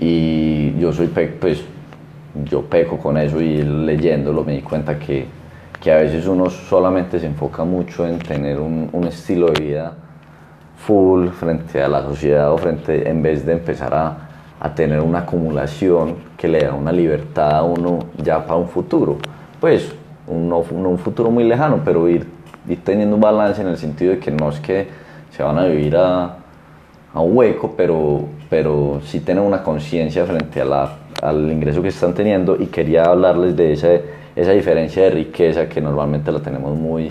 Y 0.00 0.76
yo 0.78 0.92
soy 0.92 1.06
pues 1.06 1.62
yo 2.34 2.62
peco 2.62 2.98
con 2.98 3.16
eso 3.16 3.40
y 3.40 3.62
leyéndolo 3.62 4.44
me 4.44 4.52
di 4.52 4.62
cuenta 4.62 4.98
que, 4.98 5.26
que, 5.80 5.92
a 5.92 5.96
veces 5.96 6.26
uno 6.26 6.48
solamente 6.48 7.18
se 7.20 7.26
enfoca 7.26 7.64
mucho 7.64 8.06
en 8.06 8.18
tener 8.18 8.58
un, 8.58 8.88
un, 8.92 9.04
estilo 9.04 9.50
de 9.50 9.60
vida 9.62 9.92
full 10.76 11.28
frente 11.28 11.82
a 11.82 11.88
la 11.88 12.02
sociedad 12.02 12.52
o 12.52 12.58
frente 12.58 13.08
en 13.08 13.22
vez 13.22 13.44
de 13.44 13.52
empezar 13.52 13.94
a, 13.94 14.16
a, 14.58 14.74
tener 14.74 15.00
una 15.00 15.20
acumulación 15.20 16.16
que 16.36 16.48
le 16.48 16.60
da 16.64 16.74
una 16.74 16.92
libertad 16.92 17.56
a 17.56 17.62
uno 17.62 17.98
ya 18.16 18.44
para 18.44 18.56
un 18.56 18.68
futuro. 18.68 19.18
Pues 19.60 19.94
un, 20.26 20.48
no, 20.48 20.58
un 20.58 20.98
futuro 20.98 21.30
muy 21.30 21.44
lejano, 21.44 21.80
pero 21.84 22.08
ir, 22.08 22.26
ir 22.68 22.82
teniendo 22.82 23.14
un 23.14 23.20
balance 23.20 23.60
en 23.60 23.68
el 23.68 23.76
sentido 23.76 24.12
de 24.12 24.18
que 24.18 24.30
no 24.30 24.48
es 24.48 24.58
que 24.60 24.88
se 25.30 25.42
van 25.42 25.58
a 25.58 25.66
vivir 25.66 25.96
a, 25.96 26.36
a 27.14 27.20
un 27.20 27.36
hueco, 27.36 27.74
pero, 27.76 28.24
pero 28.48 29.00
sí 29.04 29.20
tener 29.20 29.42
una 29.42 29.62
conciencia 29.62 30.24
frente 30.24 30.60
a 30.60 30.64
la 30.64 31.01
al 31.22 31.50
ingreso 31.50 31.80
que 31.80 31.88
están 31.88 32.12
teniendo 32.14 32.56
y 32.60 32.66
quería 32.66 33.04
hablarles 33.04 33.56
de 33.56 33.72
esa, 33.72 33.88
esa 34.34 34.50
diferencia 34.50 35.04
de 35.04 35.10
riqueza 35.10 35.68
que 35.68 35.80
normalmente 35.80 36.30
la 36.32 36.40
tenemos 36.40 36.76
muy, 36.76 37.08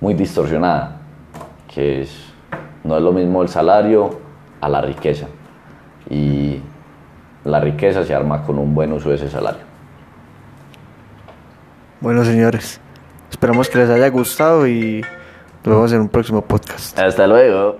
muy 0.00 0.14
distorsionada, 0.14 1.00
que 1.72 2.02
es, 2.02 2.32
no 2.84 2.96
es 2.96 3.02
lo 3.02 3.12
mismo 3.12 3.42
el 3.42 3.48
salario 3.48 4.20
a 4.60 4.68
la 4.68 4.82
riqueza. 4.82 5.26
Y 6.10 6.60
la 7.44 7.58
riqueza 7.58 8.04
se 8.04 8.14
arma 8.14 8.42
con 8.44 8.58
un 8.58 8.74
buen 8.74 8.92
uso 8.92 9.08
de 9.08 9.16
ese 9.16 9.30
salario. 9.30 9.62
Bueno, 12.00 12.24
señores, 12.24 12.80
esperamos 13.30 13.68
que 13.70 13.78
les 13.78 13.88
haya 13.88 14.08
gustado 14.10 14.66
y 14.66 15.00
nos 15.64 15.74
vemos 15.74 15.92
en 15.92 16.00
un 16.02 16.08
próximo 16.08 16.42
podcast. 16.42 16.98
Hasta 16.98 17.26
luego. 17.26 17.78